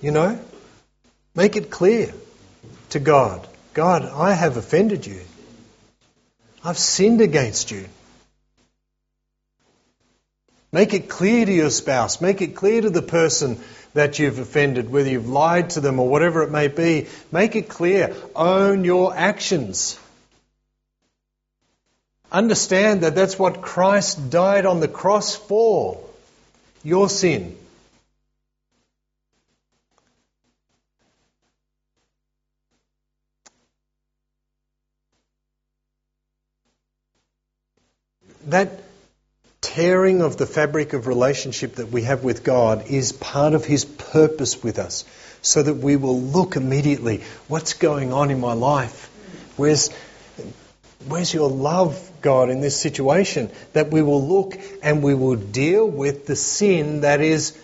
[0.00, 0.40] You know?
[1.34, 2.12] Make it clear
[2.90, 3.46] to God
[3.78, 5.20] God, I have offended you.
[6.64, 7.88] I've sinned against you.
[10.70, 12.20] Make it clear to your spouse.
[12.20, 13.58] Make it clear to the person
[13.94, 17.06] that you've offended, whether you've lied to them or whatever it may be.
[17.32, 18.14] Make it clear.
[18.36, 19.98] Own your actions.
[22.30, 25.98] Understand that that's what Christ died on the cross for
[26.84, 27.56] your sin.
[38.48, 38.80] that
[39.74, 43.84] tearing of the fabric of relationship that we have with God is part of His
[43.84, 45.04] purpose with us,
[45.42, 49.10] so that we will look immediately what's going on in my life?
[49.56, 49.90] Where's,
[51.06, 53.50] where's your love, God, in this situation?
[53.74, 57.56] That we will look and we will deal with the sin that is,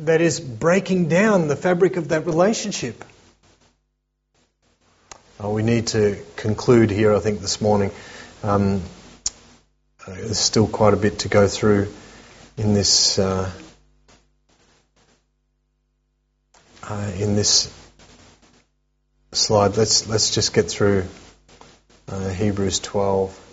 [0.00, 3.04] that is breaking down the fabric of that relationship.
[5.38, 7.90] Oh, we need to conclude here, I think, this morning.
[8.42, 8.82] Um,
[10.06, 11.88] there's still quite a bit to go through
[12.56, 13.50] in this uh,
[16.88, 17.72] uh, in this
[19.32, 19.76] slide.
[19.76, 21.04] Let's let's just get through
[22.08, 23.46] uh, Hebrews 12.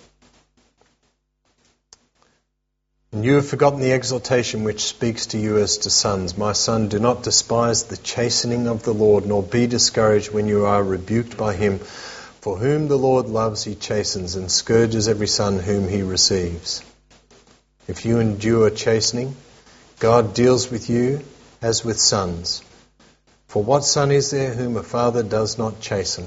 [3.14, 6.38] And you have forgotten the exhortation which speaks to you as to sons.
[6.38, 10.66] My son, do not despise the chastening of the Lord, nor be discouraged when you
[10.66, 11.80] are rebuked by him.
[12.48, 16.82] For whom the Lord loves, he chastens and scourges every son whom he receives.
[17.90, 19.36] If you endure chastening,
[20.00, 21.26] God deals with you
[21.62, 22.62] as with sons.
[23.50, 26.26] For what son is there whom a father does not chasten?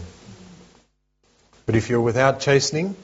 [1.65, 2.97] But if you're without chastening,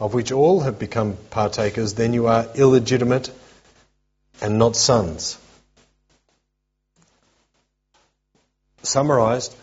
[0.00, 3.30] of which all have become partakers, then you are illegitimate
[4.40, 5.38] and not sons.
[8.82, 9.54] Summarized,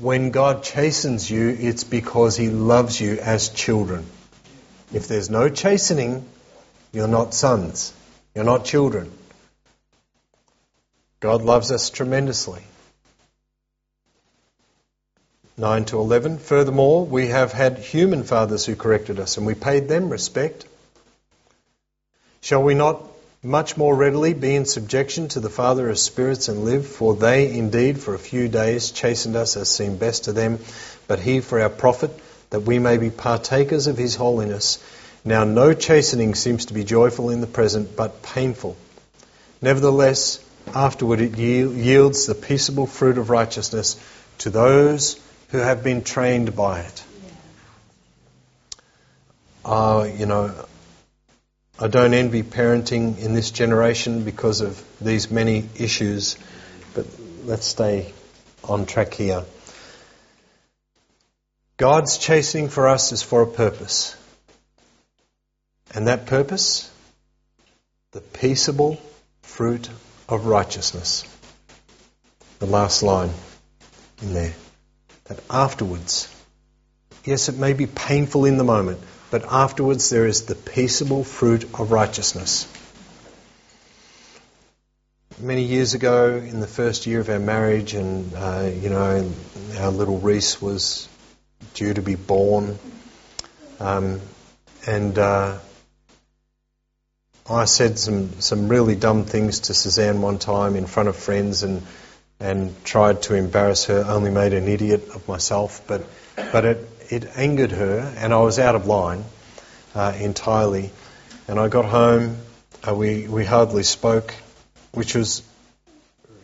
[0.00, 4.06] when God chastens you, it's because He loves you as children.
[4.92, 6.26] If there's no chastening,
[6.92, 7.92] you're not sons.
[8.34, 9.10] You're not children.
[11.20, 12.62] God loves us tremendously.
[15.56, 16.38] 9 to 11.
[16.38, 20.66] Furthermore, we have had human fathers who corrected us, and we paid them respect.
[22.40, 23.02] Shall we not
[23.44, 26.86] much more readily be in subjection to the Father of spirits and live?
[26.86, 30.58] For they indeed for a few days chastened us as seemed best to them,
[31.06, 32.10] but he for our profit,
[32.50, 34.82] that we may be partakers of his holiness.
[35.24, 38.76] Now no chastening seems to be joyful in the present, but painful.
[39.60, 40.40] Nevertheless,
[40.74, 43.96] afterward it yields the peaceable fruit of righteousness
[44.38, 45.20] to those
[45.50, 47.04] who have been trained by it.
[49.64, 50.54] Uh, you know,
[51.78, 56.36] I don't envy parenting in this generation because of these many issues,
[56.94, 57.04] but
[57.44, 58.12] let's stay
[58.62, 59.44] on track here.
[61.76, 64.16] God's chastening for us is for a purpose.
[65.92, 66.88] And that purpose,
[68.12, 69.00] the peaceable
[69.42, 69.90] fruit
[70.28, 71.24] of righteousness.
[72.60, 73.30] The last line
[74.22, 74.54] in there.
[75.24, 76.32] That afterwards,
[77.24, 79.00] yes, it may be painful in the moment,
[79.34, 82.68] but afterwards there is the peaceable fruit of righteousness.
[85.40, 89.28] Many years ago, in the first year of our marriage, and uh, you know,
[89.76, 91.08] our little Reese was
[91.74, 92.78] due to be born,
[93.80, 94.20] um,
[94.86, 95.58] and uh,
[97.50, 101.64] I said some, some really dumb things to Suzanne one time in front of friends
[101.64, 101.82] and,
[102.38, 106.06] and tried to embarrass her, only made an idiot of myself, but,
[106.36, 109.24] but it, it angered her and I was out of line
[109.94, 110.90] uh, entirely.
[111.48, 112.38] And I got home,
[112.86, 114.34] uh, we, we hardly spoke,
[114.92, 115.42] which was,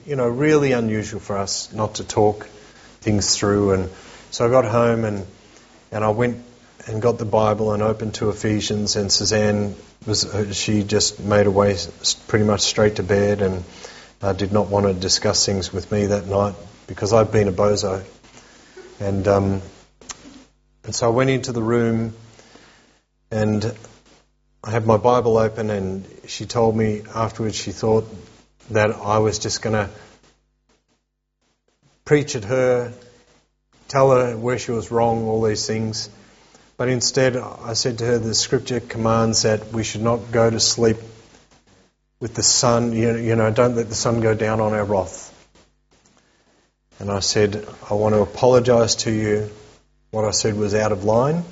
[0.07, 2.47] you know, really unusual for us not to talk
[3.01, 3.73] things through.
[3.73, 3.91] And
[4.31, 5.27] so I got home and,
[5.91, 6.45] and I went
[6.87, 9.75] and got the Bible and opened to Ephesians, and Suzanne
[10.07, 11.77] was uh, she just made her way
[12.29, 13.65] pretty much straight to bed and
[14.23, 16.55] uh, did not want to discuss things with me that night
[16.87, 18.03] because I've been a bozo,
[18.99, 19.63] and um,
[20.85, 22.14] and so I went into the room
[23.31, 23.74] and
[24.62, 28.07] I had my Bible open, and she told me afterwards she thought
[28.70, 29.89] that I was just going to
[32.05, 32.93] preach at her,
[33.89, 36.11] tell her where she was wrong, all these things.
[36.76, 40.61] But instead, I said to her, the scripture commands that we should not go to
[40.61, 40.99] sleep
[42.20, 45.28] with the sun, you know, don't let the sun go down on our wrath.
[46.99, 49.51] And I said, I want to apologize to you.
[50.11, 51.45] What I said was out of line,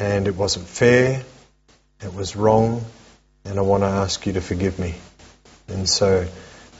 [0.00, 1.22] and it wasn't fair,
[2.00, 2.84] it was wrong,
[3.44, 4.96] and I want to ask you to forgive me.
[5.68, 6.26] And so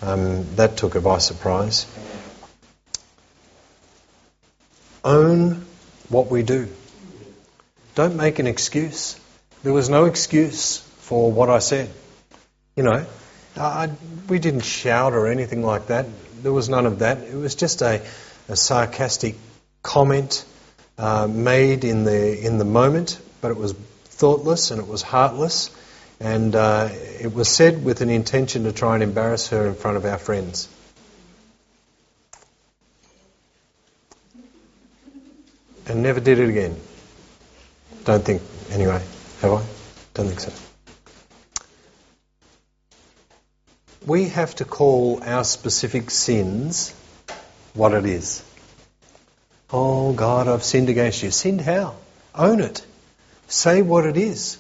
[0.03, 1.87] um, that took her by surprise.
[5.05, 5.65] Own
[6.09, 6.69] what we do.
[7.95, 9.19] Don't make an excuse.
[9.63, 11.91] There was no excuse for what I said.
[12.75, 13.07] You know,
[13.57, 13.91] I,
[14.29, 16.07] we didn't shout or anything like that.
[16.43, 17.19] There was none of that.
[17.19, 18.05] It was just a,
[18.49, 19.37] a sarcastic
[19.85, 20.45] comment
[20.99, 25.71] uh, made in the in the moment, but it was thoughtless and it was heartless,
[26.21, 26.89] and uh,
[27.21, 30.19] it was said with an intention to try and embarrass her in front of our
[30.19, 30.69] friends.
[35.89, 36.77] And never did it again.
[38.05, 39.03] Don't think, anyway.
[39.41, 39.63] Have I?
[40.15, 40.53] Don't think so.
[44.07, 46.95] We have to call our specific sins
[47.75, 48.43] what it is.
[49.73, 51.31] Oh God, I've sinned against you.
[51.31, 51.95] Sinned how?
[52.35, 52.85] Own it.
[53.49, 54.59] Say what it is.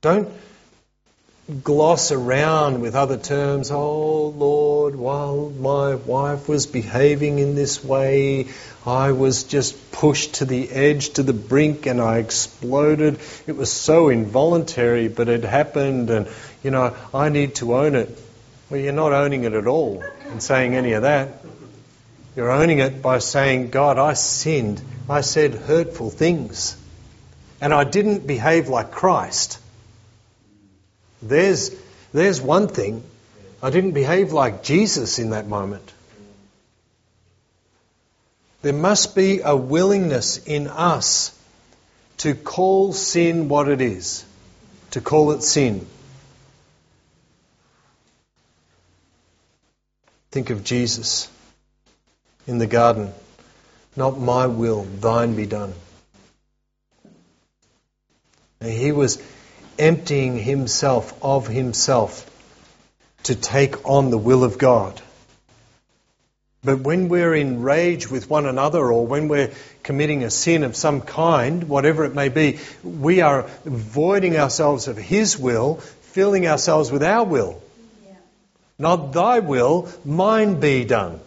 [0.00, 0.28] Don't
[1.62, 3.70] gloss around with other terms.
[3.70, 8.48] Oh Lord, while my wife was behaving in this way,
[8.86, 13.20] I was just pushed to the edge, to the brink, and I exploded.
[13.46, 16.28] It was so involuntary, but it happened, and
[16.62, 18.18] you know, I need to own it.
[18.70, 21.41] Well, you're not owning it at all and saying any of that.
[22.34, 24.80] You're owning it by saying, God, I sinned.
[25.08, 26.76] I said hurtful things.
[27.60, 29.58] And I didn't behave like Christ.
[31.20, 31.74] There's,
[32.12, 33.04] there's one thing.
[33.62, 35.92] I didn't behave like Jesus in that moment.
[38.62, 41.38] There must be a willingness in us
[42.18, 44.24] to call sin what it is,
[44.92, 45.86] to call it sin.
[50.30, 51.28] Think of Jesus
[52.46, 53.12] in the garden.
[53.96, 55.74] Not my will, thine be done.
[58.60, 59.22] And he was
[59.78, 62.28] emptying himself of himself
[63.24, 65.00] to take on the will of God.
[66.64, 69.50] But when we're in rage with one another or when we're
[69.82, 74.96] committing a sin of some kind, whatever it may be, we are voiding ourselves of
[74.96, 75.76] His will,
[76.12, 77.60] filling ourselves with our will.
[78.06, 78.14] Yeah.
[78.78, 81.18] Not thy will, mine be done.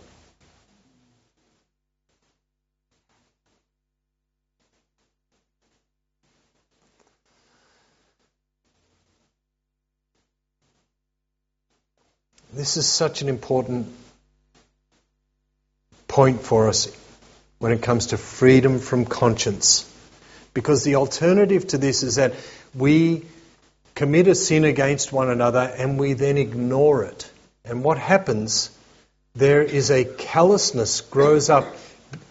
[12.65, 13.93] This is such an important
[16.07, 16.91] point for us
[17.59, 19.87] when it comes to freedom from conscience.
[20.55, 22.33] Because the alternative to this is that
[22.73, 23.23] we
[23.93, 27.29] commit a sin against one another and we then ignore it.
[27.63, 28.71] And what happens?
[29.35, 31.67] There is a callousness grows up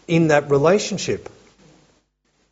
[0.09, 1.29] in that relationship.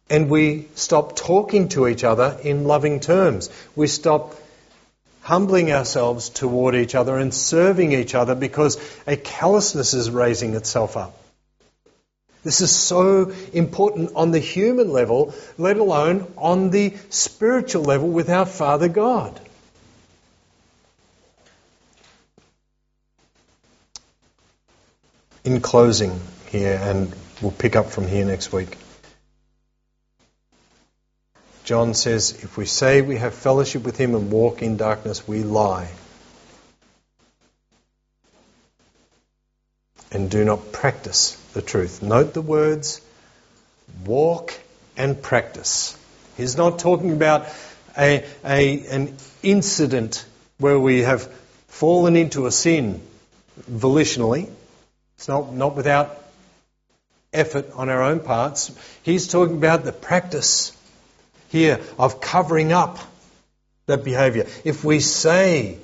[0.08, 3.50] And we stop talking to each other in loving terms.
[3.74, 4.36] We stop
[5.22, 10.96] humbling ourselves toward each other and serving each other because a callousness is raising itself
[10.96, 11.16] up.
[12.44, 18.28] This is so important on the human level, let alone on the spiritual level with
[18.30, 19.40] our Father God.
[25.44, 26.20] In closing
[26.50, 28.76] here, and we'll pick up from here next week.
[31.64, 35.42] John says, if we say we have fellowship with him and walk in darkness, we
[35.42, 35.88] lie.
[40.10, 42.02] And do not practice the truth.
[42.02, 43.00] Note the words
[44.04, 44.52] walk
[44.96, 45.96] and practice.
[46.36, 47.46] He's not talking about
[47.96, 50.24] a, a, an incident
[50.58, 51.30] where we have
[51.68, 53.00] fallen into a sin
[53.70, 54.50] volitionally.
[55.16, 56.18] It's not, not without
[57.32, 58.72] effort on our own parts.
[59.02, 60.76] He's talking about the practice
[61.52, 62.98] here of covering up
[63.86, 64.46] that behavior.
[64.64, 65.78] If we say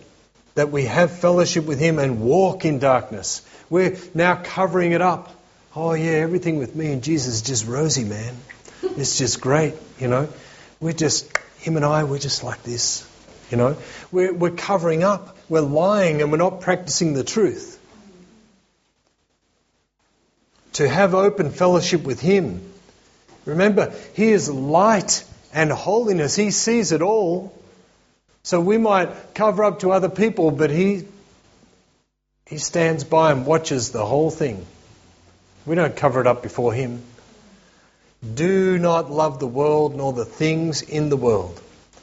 [0.54, 5.30] that we have fellowship with Him and walk in darkness, we're now covering it up.
[5.76, 8.34] Oh, yeah, everything with me and Jesus is just rosy, man.
[8.82, 10.28] It's just great, you know.
[10.80, 13.06] We're just, him and I, we're just like this,
[13.50, 13.76] you know.
[14.10, 17.78] We're, we're covering up, we're lying, and we're not practicing the truth.
[20.74, 22.62] To have open fellowship with Him.
[23.44, 25.24] Remember, He is light
[25.58, 27.52] and holiness, He sees it all.
[28.44, 31.04] So we might cover up to other people, but He,
[32.46, 34.64] he stands by and watches the whole thing.
[35.66, 37.02] We don't cover it up before Him.
[38.22, 41.60] Do not love the world nor the things in the world.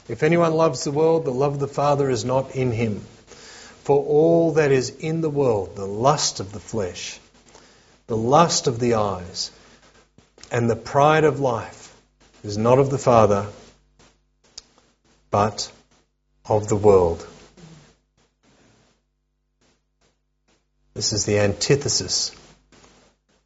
[0.09, 2.99] If anyone loves the world, the love of the Father is not in him.
[3.83, 7.19] For all that is in the world, the lust of the flesh,
[8.07, 9.51] the lust of the eyes,
[10.51, 11.84] and the pride of life,
[12.45, 13.47] is not of the Father,
[15.31, 15.71] but
[16.47, 17.25] of the world.
[20.93, 22.31] This is the antithesis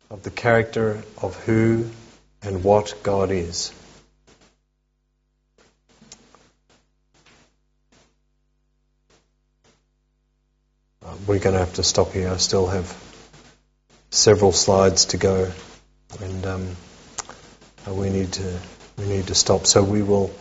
[0.10, 1.90] of the character of who
[2.42, 3.72] and what God is.
[11.06, 12.30] Uh, we're going to have to stop here.
[12.30, 12.94] I still have
[14.12, 15.50] several slides to go,
[16.20, 16.76] and um,
[17.88, 18.60] uh, we need to
[19.00, 19.66] we need to stop.
[19.66, 20.32] So we will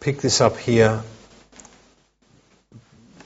[0.00, 1.02] pick this up here.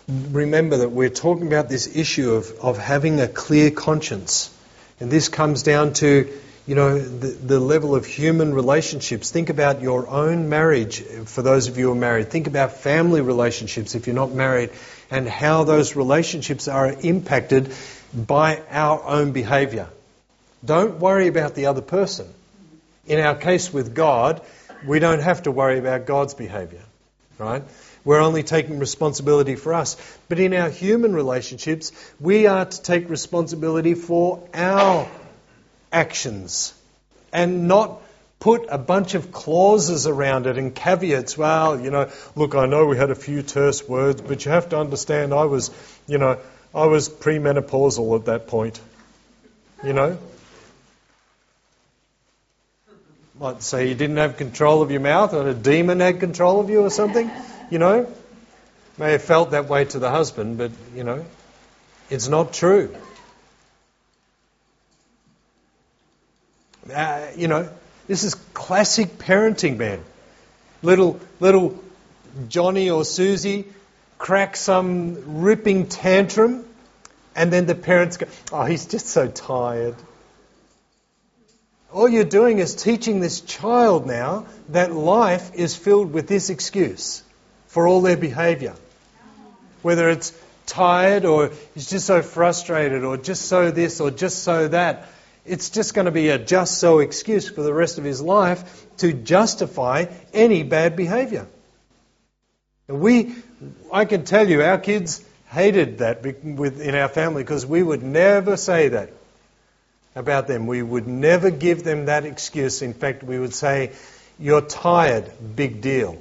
[0.08, 4.54] Remember that we're talking about this issue of, of having a clear conscience.
[5.00, 6.30] And this comes down to,
[6.66, 9.30] you know, the, the level of human relationships.
[9.30, 12.30] Think about your own marriage uh, for those of you who are married.
[12.30, 14.70] Think about family relationships if you're not married
[15.10, 17.72] and how those relationships are impacted
[18.14, 19.88] by our own behavior.
[20.62, 22.26] Don't worry about the other person.
[23.06, 24.40] In our case with God,
[24.86, 26.82] we don't have to worry about God's behavior,
[27.38, 27.62] right?
[28.04, 29.96] We're only taking responsibility for us.
[30.28, 35.08] But in our human relationships, we are to take responsibility for our
[35.90, 36.74] actions
[37.32, 38.00] and not
[38.40, 41.38] put a bunch of clauses around it and caveats.
[41.38, 44.68] Well, you know, look, I know we had a few terse words, but you have
[44.70, 45.70] to understand I was,
[46.06, 46.38] you know,
[46.74, 48.80] I was premenopausal at that point.
[49.82, 50.18] You know?
[53.44, 56.70] Might say you didn't have control of your mouth or a demon had control of
[56.70, 57.30] you or something
[57.70, 58.12] you know.
[58.96, 61.24] May have felt that way to the husband, but, you know,
[62.08, 62.94] it's not true.
[66.90, 67.68] Uh, you know,
[68.06, 70.04] this is classic parenting, man.
[70.82, 71.82] Little, little
[72.48, 73.66] Johnny or Susie
[74.18, 76.64] crack some ripping tantrum,
[77.34, 79.96] and then the parents go, Oh, he's just so tired.
[81.94, 87.22] All you're doing is teaching this child now that life is filled with this excuse.
[87.68, 88.74] for all their behavior.
[89.82, 90.32] Whether it's
[90.66, 95.08] tired or he's just so frustrated or just so this or just so that.
[95.44, 98.86] It's just going to be a just so excuse for the rest of his life
[98.98, 101.48] to justify any bad behavior.
[102.86, 103.34] And we,
[103.92, 108.56] I can tell you, our kids hated that in our family because we would never
[108.56, 109.10] say that
[110.14, 110.66] about them.
[110.66, 112.82] We would never give them that excuse.
[112.82, 113.92] In fact, we would say,
[114.38, 116.18] You're tired, big deal.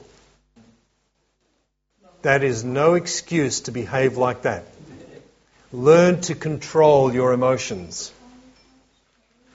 [2.22, 4.66] That is no excuse to behave like that.
[5.72, 8.12] Learn to control your emotions.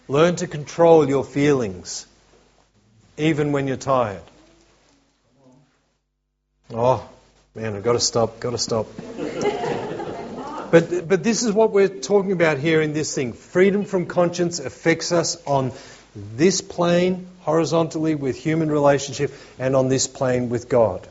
[0.06, 2.06] Learn to control your feelings,
[3.16, 4.22] even when you're tired.
[6.72, 7.08] Oh,
[7.54, 8.86] man, I've got to stop, got to stop.
[10.70, 13.32] But, but this is what we're talking about here in this thing.
[13.32, 15.72] Freedom from conscience affects us on
[16.14, 21.06] this plane, horizontally, with human relationship, and on this plane with God.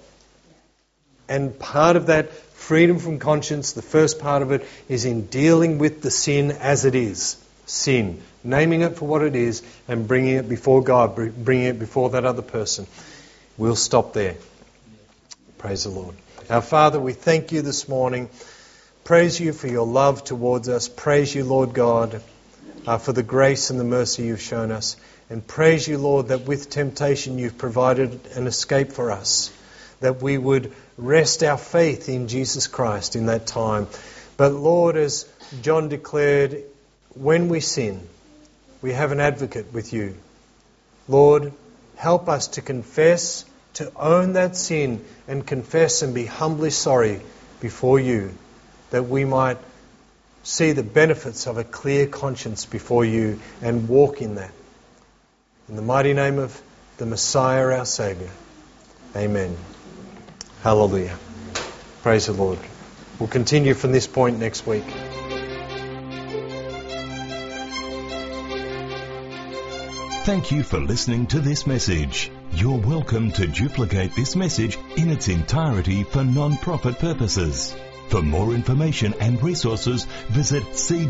[1.29, 5.77] And part of that freedom from conscience, the first part of it, is in dealing
[5.77, 7.37] with the sin as it is
[7.67, 12.11] sin, naming it for what it is, and bringing it before God, bringing it before
[12.11, 12.87] that other person.
[13.57, 14.35] We'll stop there.
[15.57, 16.15] Praise the Lord.
[16.49, 18.29] Our Father, we thank you this morning.
[19.07, 20.89] Praise you for your love towards us.
[20.89, 22.21] Praise you, Lord God,
[22.85, 24.97] uh, for the grace and the mercy you've shown us.
[25.29, 29.49] And praise you, Lord, that with temptation you've provided an escape for us,
[30.01, 33.87] that we would rest our faith in Jesus Christ in that time.
[34.35, 35.25] But Lord, as
[35.61, 36.63] John declared,
[37.15, 38.05] when we sin,
[38.81, 40.17] we have an advocate with you.
[41.07, 41.53] Lord,
[41.95, 43.45] help us to confess,
[43.75, 47.21] to own that sin, and confess and be humbly sorry
[47.61, 48.33] before you
[48.91, 49.57] that we might
[50.43, 54.51] see the benefits of a clear conscience before you and walk in that.
[55.67, 56.61] In the mighty name of
[56.97, 58.29] the Messiah, our Saviour.
[59.15, 59.55] Amen.
[60.63, 61.17] Hallelujah.
[62.01, 62.59] Praise the Lord.
[63.19, 64.85] We'll continue from this point next week.
[70.23, 72.31] Thank you for listening to this message.
[72.51, 77.75] You're welcome to duplicate this message in its entirety for non-profit purposes.
[78.09, 81.07] For more information and resources, visit cgc.org.au.